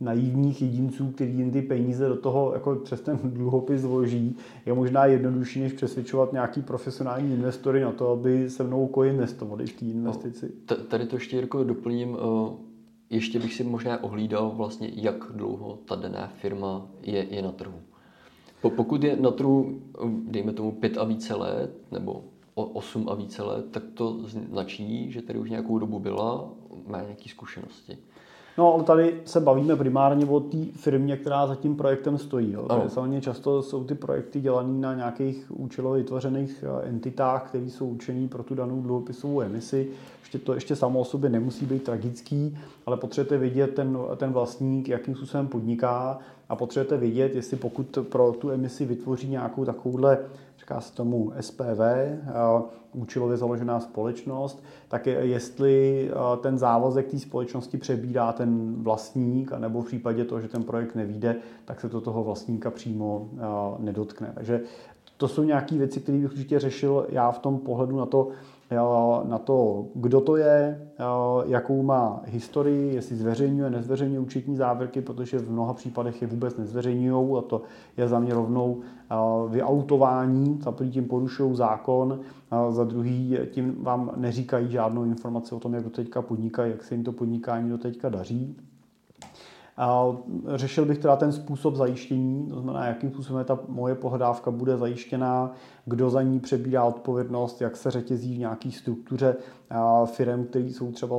naivních 0.00 0.62
jedinců, 0.62 1.10
kteří 1.10 1.38
jim 1.38 1.50
ty 1.50 1.62
peníze 1.62 2.08
do 2.08 2.16
toho 2.16 2.52
jako 2.54 2.74
přes 2.74 3.00
ten 3.00 3.18
dluhopis 3.24 3.84
vloží, 3.84 4.36
je 4.66 4.74
možná 4.74 5.04
jednodušší, 5.04 5.60
než 5.60 5.72
přesvědčovat 5.72 6.32
nějaký 6.32 6.62
profesionální 6.62 7.34
investory 7.34 7.80
na 7.80 7.92
to, 7.92 8.10
aby 8.10 8.50
se 8.50 8.64
mnou 8.64 8.86
koinvestovali 8.86 9.66
v 9.66 9.72
té 9.72 9.84
investici. 9.84 10.52
No, 10.70 10.76
tady 10.76 11.06
to 11.06 11.16
ještě 11.16 11.36
jako 11.36 11.64
doplním. 11.64 12.16
Eh, 12.16 12.68
ještě 13.10 13.38
bych 13.38 13.54
si 13.54 13.64
možná 13.64 14.04
ohlídal 14.04 14.50
vlastně, 14.50 14.90
jak 14.94 15.24
dlouho 15.34 15.78
ta 15.84 15.96
daná 15.96 16.26
firma 16.26 16.86
je, 17.02 17.26
je 17.30 17.42
na 17.42 17.52
trhu. 17.52 17.80
Pokud 18.76 19.04
je 19.04 19.16
na 19.16 19.30
trhu, 19.30 19.80
eh, 19.94 20.08
dejme 20.30 20.52
tomu, 20.52 20.72
pět 20.72 20.98
a 20.98 21.04
více 21.04 21.34
let, 21.34 21.70
nebo 21.92 22.24
osm 22.54 23.08
a 23.08 23.14
více 23.14 23.42
let, 23.42 23.66
tak 23.70 23.82
to 23.94 24.18
značí, 24.50 25.12
že 25.12 25.22
tady 25.22 25.38
už 25.38 25.50
nějakou 25.50 25.78
dobu 25.78 25.98
byla, 25.98 26.50
má 26.86 27.02
nějaké 27.02 27.28
zkušenosti. 27.28 27.98
No, 28.58 28.74
ale 28.74 28.84
tady 28.84 29.20
se 29.24 29.40
bavíme 29.40 29.76
primárně 29.76 30.26
o 30.26 30.40
té 30.40 30.58
firmě, 30.72 31.16
která 31.16 31.46
za 31.46 31.54
tím 31.54 31.76
projektem 31.76 32.18
stojí. 32.18 32.52
Jo. 32.52 32.68
Samozřejmě 32.88 33.20
často 33.20 33.62
jsou 33.62 33.84
ty 33.84 33.94
projekty 33.94 34.40
dělané 34.40 34.80
na 34.80 34.94
nějakých 34.94 35.46
účelově 35.48 36.02
vytvořených 36.02 36.64
eh, 36.64 36.88
entitách, 36.88 37.48
které 37.48 37.64
jsou 37.64 37.88
určené 37.88 38.28
pro 38.28 38.42
tu 38.42 38.54
danou 38.54 38.82
dluhopisovou 38.82 39.40
emisi. 39.40 39.88
Ještě 40.20 40.38
to 40.38 40.54
ještě 40.54 40.76
samo 40.76 41.00
o 41.00 41.04
sobě 41.04 41.30
nemusí 41.30 41.66
být 41.66 41.82
tragický, 41.82 42.58
ale 42.86 42.96
potřebujete 42.96 43.38
vidět 43.38 43.74
ten, 43.74 43.98
ten 44.16 44.32
vlastník, 44.32 44.88
jakým 44.88 45.14
způsobem 45.14 45.46
podniká 45.48 46.18
a 46.48 46.56
potřebujete 46.56 46.96
vidět, 46.96 47.34
jestli 47.34 47.56
pokud 47.56 47.98
pro 48.08 48.32
tu 48.32 48.50
emisi 48.50 48.84
vytvoří 48.84 49.28
nějakou 49.28 49.64
takovouhle 49.64 50.18
říká 50.68 50.80
se 50.80 50.94
tomu 50.94 51.32
SPV, 51.40 51.80
účelově 52.92 53.36
založená 53.36 53.80
společnost, 53.80 54.62
tak 54.88 55.06
je, 55.06 55.14
jestli 55.14 56.10
ten 56.40 56.58
závazek 56.58 57.10
té 57.10 57.18
společnosti 57.18 57.78
přebírá 57.78 58.32
ten 58.32 58.74
vlastník, 58.82 59.52
nebo 59.58 59.82
v 59.82 59.86
případě 59.86 60.24
toho, 60.24 60.40
že 60.40 60.48
ten 60.48 60.64
projekt 60.64 60.94
nevíde, 60.94 61.36
tak 61.64 61.80
se 61.80 61.88
to 61.88 62.00
toho 62.00 62.24
vlastníka 62.24 62.70
přímo 62.70 63.28
nedotkne. 63.78 64.32
Takže 64.34 64.60
to 65.16 65.28
jsou 65.28 65.42
nějaké 65.42 65.78
věci, 65.78 66.00
které 66.00 66.18
bych 66.18 66.30
určitě 66.30 66.58
řešil 66.58 67.06
já 67.08 67.30
v 67.30 67.38
tom 67.38 67.58
pohledu 67.58 67.96
na 67.96 68.06
to, 68.06 68.28
na 69.24 69.38
to, 69.38 69.86
kdo 69.94 70.20
to 70.20 70.36
je, 70.36 70.88
jakou 71.46 71.82
má 71.82 72.22
historii, 72.24 72.94
jestli 72.94 73.16
zveřejňuje, 73.16 73.70
nezveřejňuje 73.70 74.20
účetní 74.20 74.56
závěrky, 74.56 75.00
protože 75.00 75.38
v 75.38 75.50
mnoha 75.50 75.74
případech 75.74 76.22
je 76.22 76.28
vůbec 76.28 76.56
nezveřejňují 76.56 77.38
a 77.38 77.40
to 77.40 77.62
je 77.96 78.08
za 78.08 78.18
mě 78.18 78.34
rovnou 78.34 78.80
vyautování, 79.48 80.58
za 80.62 80.72
první 80.72 80.92
tím 80.92 81.04
porušují 81.04 81.56
zákon, 81.56 82.20
za 82.70 82.84
druhý 82.84 83.38
tím 83.50 83.84
vám 83.84 84.12
neříkají 84.16 84.70
žádnou 84.70 85.04
informaci 85.04 85.54
o 85.54 85.60
tom, 85.60 85.74
jak 85.74 85.84
do 85.84 85.90
teďka 85.90 86.22
podnikají, 86.22 86.70
jak 86.72 86.84
se 86.84 86.94
jim 86.94 87.04
to 87.04 87.12
podnikání 87.12 87.70
do 87.70 87.78
teďka 87.78 88.08
daří. 88.08 88.56
Řešil 90.54 90.84
bych 90.84 90.98
teda 90.98 91.16
ten 91.16 91.32
způsob 91.32 91.74
zajištění, 91.74 92.46
to 92.48 92.60
znamená, 92.60 92.86
jakým 92.86 93.10
způsobem 93.10 93.44
ta 93.44 93.58
moje 93.68 93.94
pohledávka 93.94 94.50
bude 94.50 94.76
zajištěná, 94.76 95.52
kdo 95.86 96.10
za 96.10 96.22
ní 96.22 96.40
přebírá 96.40 96.84
odpovědnost, 96.84 97.60
jak 97.60 97.76
se 97.76 97.90
řetězí 97.90 98.34
v 98.34 98.38
nějaké 98.38 98.70
struktuře 98.70 99.36
firm, 100.04 100.44
které 100.44 100.64
jsou 100.64 100.92
třeba, 100.92 101.16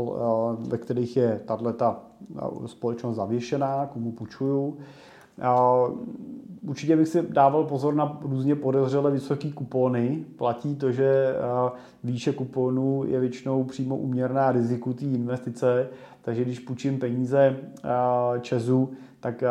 ve 0.59 0.77
kterých 0.77 1.17
je 1.17 1.41
tato 1.45 1.95
společnost 2.65 3.15
zavěšená, 3.15 3.85
komu 3.85 4.11
půjčuju. 4.11 4.77
Určitě 6.61 6.95
bych 6.95 7.07
si 7.07 7.23
dával 7.29 7.63
pozor 7.63 7.95
na 7.95 8.19
různě 8.21 8.55
podezřele 8.55 9.11
vysoké 9.11 9.51
kupony. 9.51 10.25
Platí 10.35 10.75
to, 10.75 10.91
že 10.91 11.35
výše 12.03 12.33
kuponů 12.33 13.03
je 13.07 13.19
většinou 13.19 13.63
přímo 13.63 13.97
uměrná 13.97 14.51
riziku 14.51 14.93
té 14.93 15.05
investice, 15.05 15.87
takže 16.21 16.43
když 16.43 16.59
půjčím 16.59 16.99
peníze 16.99 17.57
Česu, 18.41 18.89
tak 19.19 19.43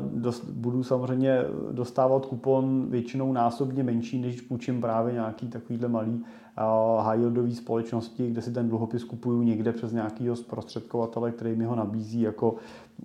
dost, 0.00 0.44
budu 0.44 0.82
samozřejmě 0.82 1.44
dostávat 1.72 2.26
kupon 2.26 2.86
většinou 2.90 3.32
násobně 3.32 3.82
menší, 3.82 4.20
než 4.20 4.34
když 4.34 4.48
půjčím 4.48 4.80
právě 4.80 5.12
nějaký 5.12 5.48
takovýhle 5.48 5.88
malý 5.88 6.24
high 7.00 7.18
yieldový 7.18 7.54
společnosti, 7.54 8.30
kde 8.30 8.42
si 8.42 8.52
ten 8.52 8.68
dluhopis 8.68 9.04
kupuju 9.04 9.42
někde 9.42 9.72
přes 9.72 9.92
nějakého 9.92 10.36
zprostředkovatele, 10.36 11.30
který 11.30 11.56
mi 11.56 11.64
ho 11.64 11.74
nabízí 11.74 12.20
jako 12.20 12.54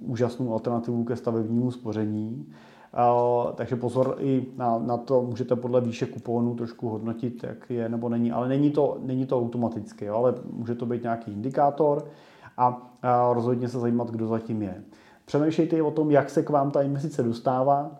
úžasnou 0.01 0.53
alternativu 0.53 1.03
ke 1.03 1.15
stavebnímu 1.15 1.71
spoření. 1.71 2.45
Takže 3.55 3.75
pozor 3.75 4.15
i 4.19 4.45
na, 4.57 4.79
na 4.79 4.97
to, 4.97 5.21
můžete 5.21 5.55
podle 5.55 5.81
výše 5.81 6.05
kuponu 6.05 6.55
trošku 6.55 6.89
hodnotit, 6.89 7.43
jak 7.43 7.69
je 7.69 7.89
nebo 7.89 8.09
není, 8.09 8.31
ale 8.31 8.47
není 8.47 8.71
to, 8.71 8.97
není 9.01 9.25
to 9.25 9.39
automaticky, 9.39 10.05
jo, 10.05 10.15
ale 10.15 10.33
může 10.51 10.75
to 10.75 10.85
být 10.85 11.03
nějaký 11.03 11.31
indikátor 11.31 12.05
a, 12.57 12.91
rozhodně 13.33 13.69
se 13.69 13.79
zajímat, 13.79 14.11
kdo 14.11 14.27
zatím 14.27 14.61
je. 14.61 14.83
Přemýšlejte 15.25 15.81
o 15.81 15.91
tom, 15.91 16.11
jak 16.11 16.29
se 16.29 16.43
k 16.43 16.49
vám 16.49 16.71
ta 16.71 16.81
investice 16.81 17.23
dostává. 17.23 17.91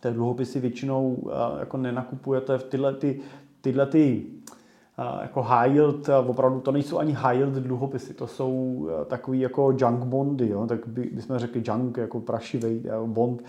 Ty 0.00 0.10
dluhopisy 0.10 0.60
většinou 0.60 1.30
jako 1.58 1.76
nenakupujete 1.76 2.58
v 2.58 2.64
tyhle, 2.64 2.94
ty, 2.94 3.20
tyhle 3.60 3.86
ty 3.86 4.26
jako 5.22 5.42
high 5.42 5.72
yield, 5.74 6.08
opravdu 6.26 6.60
to 6.60 6.72
nejsou 6.72 6.98
ani 6.98 7.12
high 7.12 7.36
yield 7.36 7.54
dluhopisy, 7.54 8.14
to 8.14 8.26
jsou 8.26 8.88
takový 9.06 9.40
jako 9.40 9.76
junk 9.78 10.04
bondy, 10.04 10.48
jo? 10.48 10.66
tak 10.66 10.86
by, 10.86 11.10
bychom 11.12 11.38
řekli 11.38 11.62
junk, 11.66 11.96
jako 11.96 12.20
prašivý 12.20 12.82
bond, 13.06 13.42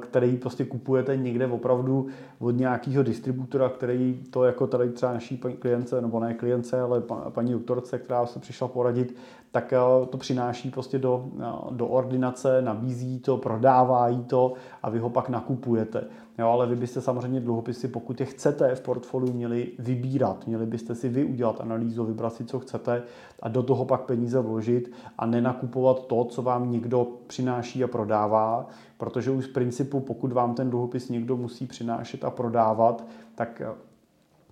který 0.00 0.36
prostě 0.36 0.64
kupujete 0.64 1.16
někde 1.16 1.46
opravdu 1.46 2.06
od 2.38 2.50
nějakého 2.50 3.02
distributora, 3.02 3.68
který 3.68 4.22
to 4.30 4.44
jako 4.44 4.66
tady 4.66 4.90
třeba 4.90 5.12
naší 5.12 5.38
klience, 5.38 6.00
nebo 6.00 6.20
ne 6.20 6.34
klience, 6.34 6.80
ale 6.80 7.02
paní 7.28 7.52
doktorce, 7.52 7.98
která 7.98 8.26
se 8.26 8.38
přišla 8.38 8.68
poradit, 8.68 9.16
tak 9.52 9.74
to 10.10 10.18
přináší 10.18 10.70
prostě 10.70 10.98
do, 10.98 11.24
do 11.70 11.86
ordinace, 11.86 12.62
nabízí 12.62 13.20
to, 13.20 13.36
prodává 13.36 14.08
jí 14.08 14.24
to 14.24 14.52
a 14.82 14.90
vy 14.90 14.98
ho 14.98 15.10
pak 15.10 15.28
nakupujete. 15.28 16.04
Jo, 16.38 16.48
ale 16.48 16.66
vy 16.66 16.76
byste 16.76 17.00
samozřejmě 17.00 17.40
dluhopisy, 17.40 17.88
pokud 17.88 18.20
je 18.20 18.26
chcete 18.26 18.74
v 18.74 18.80
portfoliu, 18.80 19.32
měli 19.32 19.72
vybírat. 19.78 20.46
Měli 20.46 20.66
byste 20.66 20.94
si 20.94 21.08
vy 21.08 21.24
udělat 21.24 21.60
analýzu, 21.60 22.04
vybrat 22.04 22.34
si, 22.34 22.44
co 22.44 22.60
chcete 22.60 23.02
a 23.42 23.48
do 23.48 23.62
toho 23.62 23.84
pak 23.84 24.00
peníze 24.00 24.40
vložit 24.40 24.92
a 25.18 25.26
nenakupovat 25.26 26.06
to, 26.06 26.24
co 26.24 26.42
vám 26.42 26.70
někdo 26.70 27.06
přináší 27.26 27.84
a 27.84 27.88
prodává, 27.88 28.66
protože 28.98 29.30
už 29.30 29.44
z 29.44 29.48
principu, 29.48 30.00
pokud 30.00 30.32
vám 30.32 30.54
ten 30.54 30.70
dluhopis 30.70 31.08
někdo 31.08 31.36
musí 31.36 31.66
přinášet 31.66 32.24
a 32.24 32.30
prodávat, 32.30 33.06
tak 33.34 33.62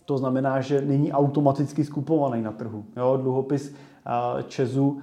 to 0.05 0.19
znamená, 0.19 0.61
že 0.61 0.81
není 0.81 1.13
automaticky 1.13 1.85
skupovaný 1.85 2.43
na 2.43 2.53
trhu. 2.53 2.85
Jo, 2.97 3.19
dluhopis 3.23 3.75
Česu 4.49 5.01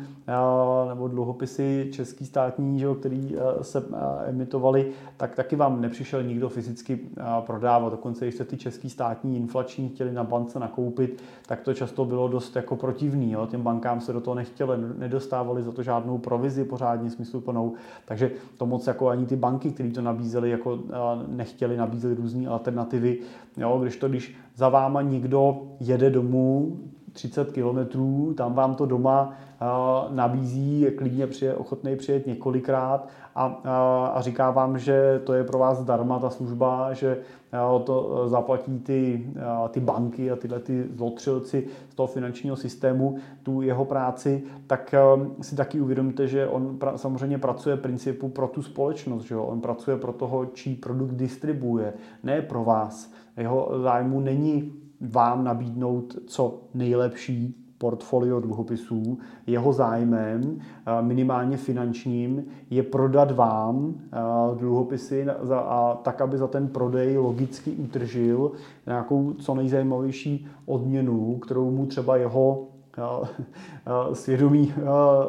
nebo 0.89 1.07
dluhopisy 1.07 1.89
český 1.91 2.25
státní, 2.25 2.83
který 2.99 3.35
se 3.61 3.83
emitovali, 4.25 4.91
tak 5.17 5.35
taky 5.35 5.55
vám 5.55 5.81
nepřišel 5.81 6.23
nikdo 6.23 6.49
fyzicky 6.49 6.99
prodávat. 7.45 7.89
Dokonce, 7.89 8.25
když 8.25 8.35
se 8.35 8.45
ty 8.45 8.57
český 8.57 8.89
státní 8.89 9.37
inflační 9.37 9.89
chtěli 9.89 10.13
na 10.13 10.23
bance 10.23 10.59
nakoupit, 10.59 11.23
tak 11.47 11.61
to 11.61 11.73
často 11.73 12.05
bylo 12.05 12.27
dost 12.27 12.55
jako 12.55 12.75
protivný. 12.75 13.31
Jo. 13.31 13.47
Těm 13.51 13.61
bankám 13.61 14.01
se 14.01 14.13
do 14.13 14.21
toho 14.21 14.35
nechtěli, 14.35 14.77
nedostávali 14.97 15.63
za 15.63 15.71
to 15.71 15.83
žádnou 15.83 16.17
provizi 16.17 16.65
pořádně 16.65 17.09
smysluplnou, 17.09 17.73
takže 18.05 18.31
to 18.57 18.65
moc 18.65 18.87
jako 18.87 19.09
ani 19.09 19.25
ty 19.25 19.35
banky, 19.35 19.71
které 19.71 19.89
to 19.89 20.01
nabízely, 20.01 20.49
jako 20.49 20.79
nechtěli 21.27 21.77
nabízet 21.77 22.19
různé 22.19 22.47
alternativy. 22.47 23.19
Jo, 23.57 23.79
když 23.81 23.97
to, 23.97 24.09
když 24.09 24.35
za 24.55 24.69
váma 24.69 25.01
někdo 25.01 25.61
jede 25.79 26.09
domů, 26.09 26.79
30 27.13 27.51
kilometrů, 27.51 28.33
tam 28.37 28.53
vám 28.53 28.75
to 28.75 28.85
doma 28.85 29.33
nabízí, 30.09 30.81
je 30.81 30.91
klidně 30.91 31.27
přije, 31.27 31.55
ochotný 31.55 31.95
přijet 31.95 32.27
několikrát 32.27 33.07
a, 33.35 33.45
a, 33.63 34.05
a 34.07 34.21
říká 34.21 34.51
vám, 34.51 34.79
že 34.79 35.21
to 35.23 35.33
je 35.33 35.43
pro 35.43 35.59
vás 35.59 35.77
zdarma 35.77 36.19
ta 36.19 36.29
služba, 36.29 36.93
že 36.93 37.17
to 37.83 38.23
zaplatí 38.29 38.79
ty, 38.79 39.27
ty 39.69 39.79
banky 39.79 40.31
a 40.31 40.35
tyhle 40.35 40.59
ty 40.59 40.87
zlotřilci 40.95 41.67
z 41.89 41.95
toho 41.95 42.07
finančního 42.07 42.55
systému 42.55 43.17
tu 43.43 43.61
jeho 43.61 43.85
práci, 43.85 44.43
tak 44.67 44.95
si 45.41 45.55
taky 45.55 45.81
uvědomíte, 45.81 46.27
že 46.27 46.47
on 46.47 46.77
pra, 46.77 46.97
samozřejmě 46.97 47.37
pracuje 47.37 47.77
principu 47.77 48.29
pro 48.29 48.47
tu 48.47 48.61
společnost, 48.61 49.23
že 49.23 49.35
jo? 49.35 49.43
on 49.43 49.61
pracuje 49.61 49.97
pro 49.97 50.13
toho, 50.13 50.45
čí 50.45 50.75
produkt 50.75 51.11
distribuje, 51.11 51.93
ne 52.23 52.41
pro 52.41 52.63
vás. 52.63 53.11
Jeho 53.37 53.71
zájmu 53.81 54.19
není 54.19 54.80
vám 55.01 55.43
nabídnout 55.43 56.15
co 56.27 56.61
nejlepší 56.73 57.61
portfolio 57.81 58.39
dluhopisů. 58.39 59.17
Jeho 59.47 59.73
zájmem, 59.73 60.41
eh, 60.59 61.01
minimálně 61.01 61.57
finančním, 61.57 62.45
je 62.69 62.83
prodat 62.83 63.31
vám 63.31 63.93
eh, 63.95 64.17
dluhopisy 64.59 65.25
a 65.53 65.99
tak, 66.03 66.21
aby 66.21 66.37
za 66.37 66.47
ten 66.47 66.67
prodej 66.67 67.17
logicky 67.17 67.71
utržil 67.71 68.51
nějakou 68.85 69.33
co 69.33 69.55
nejzajímavější 69.55 70.47
odměnu, 70.65 71.37
kterou 71.39 71.71
mu 71.71 71.85
třeba 71.85 72.17
jeho 72.17 72.70
svědomí 74.13 74.73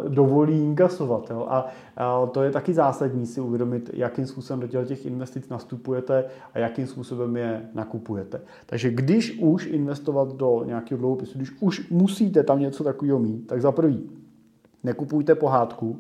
dovolí 0.09 0.65
inkasovat. 0.65 1.31
Jo? 1.31 1.47
A 1.49 2.27
to 2.33 2.43
je 2.43 2.51
taky 2.51 2.75
zásadní 2.75 3.27
si 3.27 3.41
uvědomit, 3.41 3.91
jakým 3.93 4.27
způsobem 4.27 4.69
do 4.69 4.85
těch 4.85 5.07
investic 5.07 5.49
nastupujete 5.49 6.25
a 6.55 6.59
jakým 6.59 6.87
způsobem 6.87 7.37
je 7.37 7.69
nakupujete. 7.75 8.41
Takže 8.67 8.91
když 8.91 9.39
už 9.41 9.67
investovat 9.67 10.37
do 10.37 10.65
nějakého 10.67 10.99
dluhopisu, 10.99 11.39
když 11.39 11.53
už 11.61 11.91
musíte 11.91 12.43
tam 12.43 12.61
něco 12.61 12.85
takového 12.85 13.19
mít, 13.19 13.47
tak 13.47 13.63
za 13.63 13.73
prvý 13.73 14.11
nekupujte 14.85 15.35
pohádku, 15.35 15.99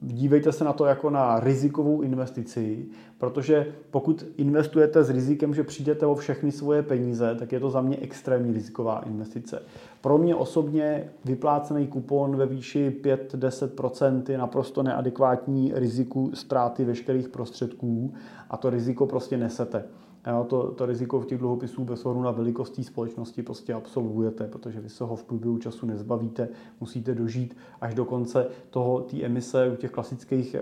dívejte 0.00 0.52
se 0.52 0.64
na 0.64 0.72
to 0.72 0.84
jako 0.84 1.10
na 1.10 1.40
rizikovou 1.40 2.02
investici, 2.02 2.86
protože 3.18 3.66
pokud 3.90 4.24
investujete 4.36 5.04
s 5.04 5.10
rizikem, 5.10 5.54
že 5.54 5.64
přijdete 5.64 6.06
o 6.06 6.14
všechny 6.14 6.52
svoje 6.52 6.82
peníze, 6.82 7.34
tak 7.38 7.52
je 7.52 7.60
to 7.60 7.70
za 7.70 7.80
mě 7.80 7.96
extrémně 7.96 8.52
riziková 8.52 9.02
investice. 9.06 9.62
Pro 10.00 10.18
mě 10.18 10.34
osobně 10.34 11.10
vyplácený 11.24 11.86
kupon 11.86 12.36
ve 12.36 12.46
výši 12.46 12.96
5-10% 13.02 14.22
je 14.28 14.38
naprosto 14.38 14.82
neadekvátní 14.82 15.72
riziku 15.74 16.30
ztráty 16.34 16.84
veškerých 16.84 17.28
prostředků 17.28 18.14
a 18.50 18.56
to 18.56 18.70
riziko 18.70 19.06
prostě 19.06 19.36
nesete. 19.36 19.84
Jo, 20.28 20.44
to, 20.44 20.72
to 20.72 20.86
riziko 20.86 21.20
v 21.20 21.26
těch 21.26 21.38
dluhopisů 21.38 21.84
bez 21.84 22.06
ohledu 22.06 22.24
na 22.24 22.30
velikost 22.30 22.70
té 22.70 22.82
společnosti 22.82 23.42
prostě 23.42 23.74
absolvujete, 23.74 24.46
protože 24.46 24.80
vy 24.80 24.88
se 24.88 25.04
ho 25.04 25.16
v 25.16 25.24
průběhu 25.24 25.58
času 25.58 25.86
nezbavíte, 25.86 26.48
musíte 26.80 27.14
dožít 27.14 27.56
až 27.80 27.94
do 27.94 28.04
konce 28.04 28.46
toho 28.70 29.00
té 29.00 29.22
emise 29.22 29.70
u 29.72 29.76
těch 29.76 29.90
klasických 29.90 30.56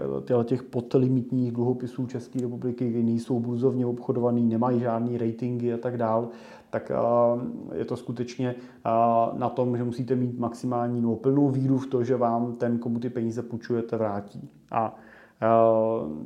těch 0.45 0.63
podlimitních 0.63 1.53
dluhopisů 1.53 2.07
České 2.07 2.41
republiky, 2.41 2.91
kdy 2.91 3.03
nejsou 3.03 3.41
burzovně 3.41 3.87
obchodovaný, 3.87 4.45
nemají 4.45 4.81
žádný 4.81 5.19
ratingy 5.19 5.73
a 5.75 5.79
tak 5.79 5.97
dál, 5.97 6.29
tak 6.71 6.93
je 7.75 7.85
to 7.85 7.97
skutečně 7.97 8.55
na 9.33 9.49
tom, 9.49 9.77
že 9.77 9.85
musíte 9.85 10.15
mít 10.15 10.39
maximální 10.39 11.01
nebo 11.01 11.17
plnou 11.17 11.49
víru 11.49 11.79
v 11.79 11.87
to, 11.87 12.05
že 12.05 12.17
vám 12.17 12.53
ten, 12.53 12.79
komu 12.79 12.99
ty 12.99 13.11
peníze 13.11 13.43
půjčujete, 13.43 13.97
vrátí. 13.97 14.49
A 14.71 14.97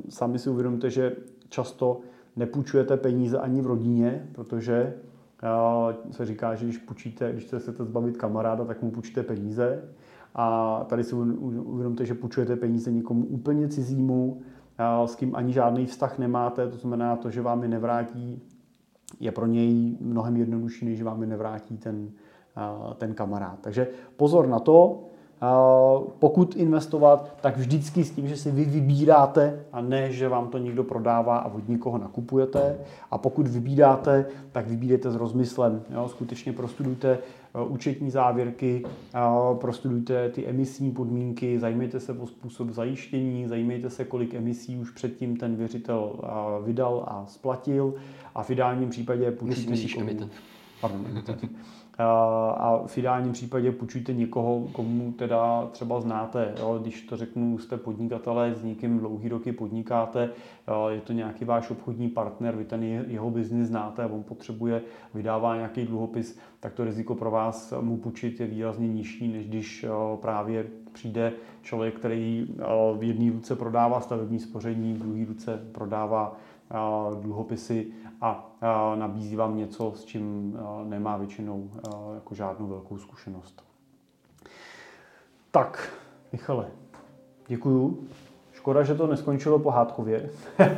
sami 0.09 0.39
si 0.39 0.49
uvědomíte, 0.49 0.89
že 0.89 1.15
často 1.49 1.99
nepůjčujete 2.35 2.97
peníze 2.97 3.37
ani 3.39 3.61
v 3.61 3.65
rodině, 3.65 4.29
protože 4.31 4.93
se 6.11 6.25
říká, 6.25 6.55
že 6.55 6.65
když 6.65 6.77
půjčíte, 6.77 7.31
když 7.31 7.47
se 7.47 7.59
chcete 7.59 7.83
zbavit 7.83 8.17
kamaráda, 8.17 8.65
tak 8.65 8.81
mu 8.81 8.91
půjčíte 8.91 9.23
peníze. 9.23 9.83
A 10.35 10.85
tady 10.89 11.03
si 11.03 11.15
uvědomte, 11.15 12.05
že 12.05 12.13
půjčujete 12.13 12.55
peníze 12.55 12.91
někomu 12.91 13.25
úplně 13.25 13.67
cizímu, 13.67 14.41
s 15.05 15.15
kým 15.15 15.35
ani 15.35 15.53
žádný 15.53 15.85
vztah 15.85 16.19
nemáte, 16.19 16.67
to 16.67 16.77
znamená 16.77 17.15
to, 17.15 17.29
že 17.29 17.41
vám 17.41 17.63
je 17.63 17.69
nevrátí, 17.69 18.41
je 19.19 19.31
pro 19.31 19.45
něj 19.45 19.97
mnohem 20.01 20.37
jednodušší, 20.37 20.85
než 20.85 21.01
vám 21.01 21.21
je 21.21 21.27
nevrátí 21.27 21.77
ten, 21.77 22.09
ten 22.97 23.13
kamarád. 23.13 23.59
Takže 23.61 23.87
pozor 24.15 24.47
na 24.47 24.59
to, 24.59 25.03
pokud 26.19 26.55
investovat, 26.55 27.35
tak 27.41 27.57
vždycky 27.57 28.03
s 28.03 28.11
tím, 28.11 28.27
že 28.27 28.37
si 28.37 28.51
vy 28.51 28.65
vybíráte 28.65 29.65
a 29.73 29.81
ne, 29.81 30.11
že 30.11 30.29
vám 30.29 30.47
to 30.47 30.57
někdo 30.57 30.83
prodává 30.83 31.37
a 31.37 31.53
od 31.53 31.69
nikoho 31.69 31.97
nakupujete. 31.97 32.77
A 33.11 33.17
pokud 33.17 33.47
vybíráte, 33.47 34.25
tak 34.51 34.67
vybírejte 34.67 35.11
s 35.11 35.15
rozmyslem. 35.15 35.81
Jo? 35.89 36.07
Skutečně 36.09 36.53
prostudujte 36.53 37.09
e, 37.11 37.19
účetní 37.65 38.11
závěrky, 38.11 38.83
prostudujte 39.53 40.29
ty 40.29 40.47
emisní 40.47 40.91
podmínky, 40.91 41.59
zajímejte 41.59 41.99
se 41.99 42.13
o 42.13 42.27
způsob 42.27 42.69
zajištění, 42.69 43.47
zajímejte 43.47 43.89
se, 43.89 44.05
kolik 44.05 44.33
emisí 44.33 44.77
už 44.77 44.91
předtím 44.91 45.37
ten 45.37 45.55
věřitel 45.55 46.13
vydal 46.65 47.03
a 47.07 47.25
splatil 47.25 47.93
a 48.35 48.43
v 48.43 48.49
ideálním 48.49 48.89
případě 48.89 49.31
půjčíte 49.31 49.71
Myslíš 49.71 49.97
emitent. 49.97 50.31
Pardon, 50.81 51.05
a 51.97 52.83
v 52.85 52.97
ideálním 52.97 53.33
případě 53.33 53.71
půjčujte 53.71 54.13
někoho, 54.13 54.67
komu 54.71 55.11
teda 55.11 55.67
třeba 55.71 56.01
znáte. 56.01 56.53
Jo? 56.59 56.79
Když 56.81 57.01
to 57.01 57.17
řeknu, 57.17 57.57
jste 57.57 57.77
podnikatelé, 57.77 58.55
s 58.55 58.63
někým 58.63 58.99
dlouhý 58.99 59.29
roky 59.29 59.51
podnikáte, 59.51 60.29
je 60.89 61.01
to 61.01 61.13
nějaký 61.13 61.45
váš 61.45 61.69
obchodní 61.71 62.09
partner, 62.09 62.55
vy 62.55 62.65
ten 62.65 62.83
jeho 62.83 63.29
biznis 63.29 63.67
znáte 63.67 64.03
a 64.03 64.07
on 64.07 64.23
potřebuje, 64.23 64.81
vydává 65.13 65.55
nějaký 65.55 65.85
dluhopis, 65.85 66.39
tak 66.59 66.73
to 66.73 66.83
riziko 66.83 67.15
pro 67.15 67.31
vás 67.31 67.73
mu 67.81 67.97
půjčit 67.97 68.39
je 68.39 68.47
výrazně 68.47 68.87
nižší, 68.87 69.27
než 69.27 69.47
když 69.47 69.85
právě 70.21 70.65
přijde 70.91 71.33
člověk, 71.61 71.95
který 71.95 72.55
v 72.97 73.03
jedné 73.03 73.31
ruce 73.31 73.55
prodává 73.55 74.01
stavební 74.01 74.39
spoření, 74.39 74.93
v 74.93 74.97
druhé 74.97 75.25
ruce 75.25 75.59
prodává 75.71 76.37
dluhopisy 77.21 77.87
a 78.21 78.51
nabízí 78.95 79.35
vám 79.35 79.57
něco, 79.57 79.93
s 79.95 80.05
čím 80.05 80.57
nemá 80.83 81.17
většinou 81.17 81.69
jako 82.13 82.35
žádnou 82.35 82.67
velkou 82.67 82.97
zkušenost. 82.97 83.63
Tak, 85.51 85.93
Michale, 86.31 86.67
děkuju. 87.47 88.07
Škoda, 88.51 88.83
že 88.83 88.95
to 88.95 89.07
neskončilo 89.07 89.59
pohádkově. 89.59 90.29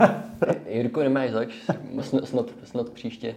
Jirko, 0.70 1.04
nemáš 1.04 1.32
zač, 1.32 1.54
snad, 2.02 2.26
snad, 2.26 2.46
snad 2.64 2.90
příště 2.90 3.36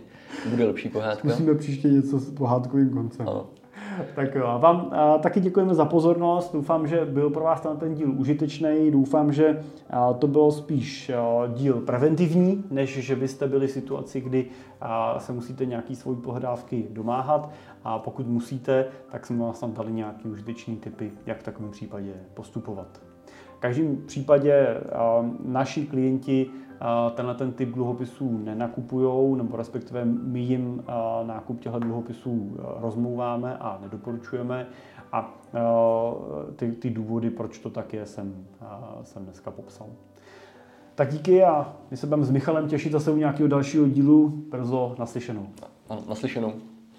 bude 0.50 0.66
lepší 0.66 0.88
pohádka. 0.88 1.28
Musíme 1.28 1.54
příště 1.54 1.88
něco 1.88 2.18
s 2.18 2.30
pohádkovým 2.30 2.90
koncem. 2.90 3.28
Ano. 3.28 3.46
Tak 4.14 4.34
jo, 4.34 4.47
a 4.47 4.57
vám 4.57 4.90
a, 4.92 5.18
taky 5.18 5.40
děkujeme 5.40 5.74
za 5.74 5.84
pozornost. 5.84 6.53
Doufám, 6.53 6.86
že 6.86 7.05
byl 7.05 7.30
pro 7.30 7.44
vás 7.44 7.66
ten 7.78 7.94
díl 7.94 8.12
užitečný. 8.16 8.90
Doufám, 8.90 9.32
že 9.32 9.62
a, 9.90 10.12
to 10.12 10.26
bylo 10.26 10.53
spíš 10.53 11.11
a, 11.11 11.47
díl 11.47 11.80
preventivní, 11.80 12.64
než 12.70 12.99
že 12.99 13.16
byste 13.16 13.49
byli 13.49 13.66
v 13.66 13.70
situaci, 13.70 14.20
kdy 14.20 14.47
a, 14.80 15.18
se 15.18 15.32
musíte 15.32 15.66
nějaký 15.66 15.97
svojí 15.97 16.18
pohledávky 16.18 16.86
domáhat. 16.90 17.51
A 17.84 17.99
pokud 17.99 18.26
musíte, 18.26 18.86
tak 19.11 19.26
jsme 19.26 19.44
vás 19.44 19.61
tam 19.61 19.72
dali 19.72 19.92
nějaký 19.92 20.28
užitečný 20.28 20.76
typy, 20.76 21.12
jak 21.26 21.38
v 21.38 21.42
takovém 21.42 21.70
případě 21.70 22.12
postupovat. 22.34 23.01
V 23.57 23.59
každém 23.59 23.97
případě 24.07 24.66
naši 25.44 25.86
klienti 25.86 26.51
tenhle 27.14 27.34
ten 27.34 27.52
typ 27.52 27.68
dluhopisů 27.68 28.38
nenakupují, 28.38 29.36
nebo 29.36 29.56
respektive 29.56 30.04
my 30.04 30.40
jim 30.40 30.84
nákup 31.22 31.60
těchto 31.60 31.78
dluhopisů 31.78 32.56
rozmlouváme 32.80 33.56
a 33.56 33.78
nedoporučujeme. 33.82 34.66
A 35.12 35.34
ty, 36.56 36.72
ty 36.72 36.90
důvody, 36.90 37.30
proč 37.30 37.58
to 37.58 37.70
tak 37.70 37.92
je, 37.92 38.06
jsem, 38.06 38.34
jsem 39.02 39.24
dneska 39.24 39.50
popsal. 39.50 39.86
Tak 40.94 41.12
díky 41.12 41.44
a 41.44 41.76
my 41.90 41.96
se 41.96 42.06
budeme 42.06 42.24
s 42.24 42.30
Michalem 42.30 42.68
těšit 42.68 42.92
zase 42.92 43.10
u 43.10 43.16
nějakého 43.16 43.48
dalšího 43.48 43.88
dílu. 43.88 44.28
Brzo 44.28 44.94
naslyšenou. 44.98 45.46
Ano, 45.88 46.02
naslyšenou. 46.08 46.52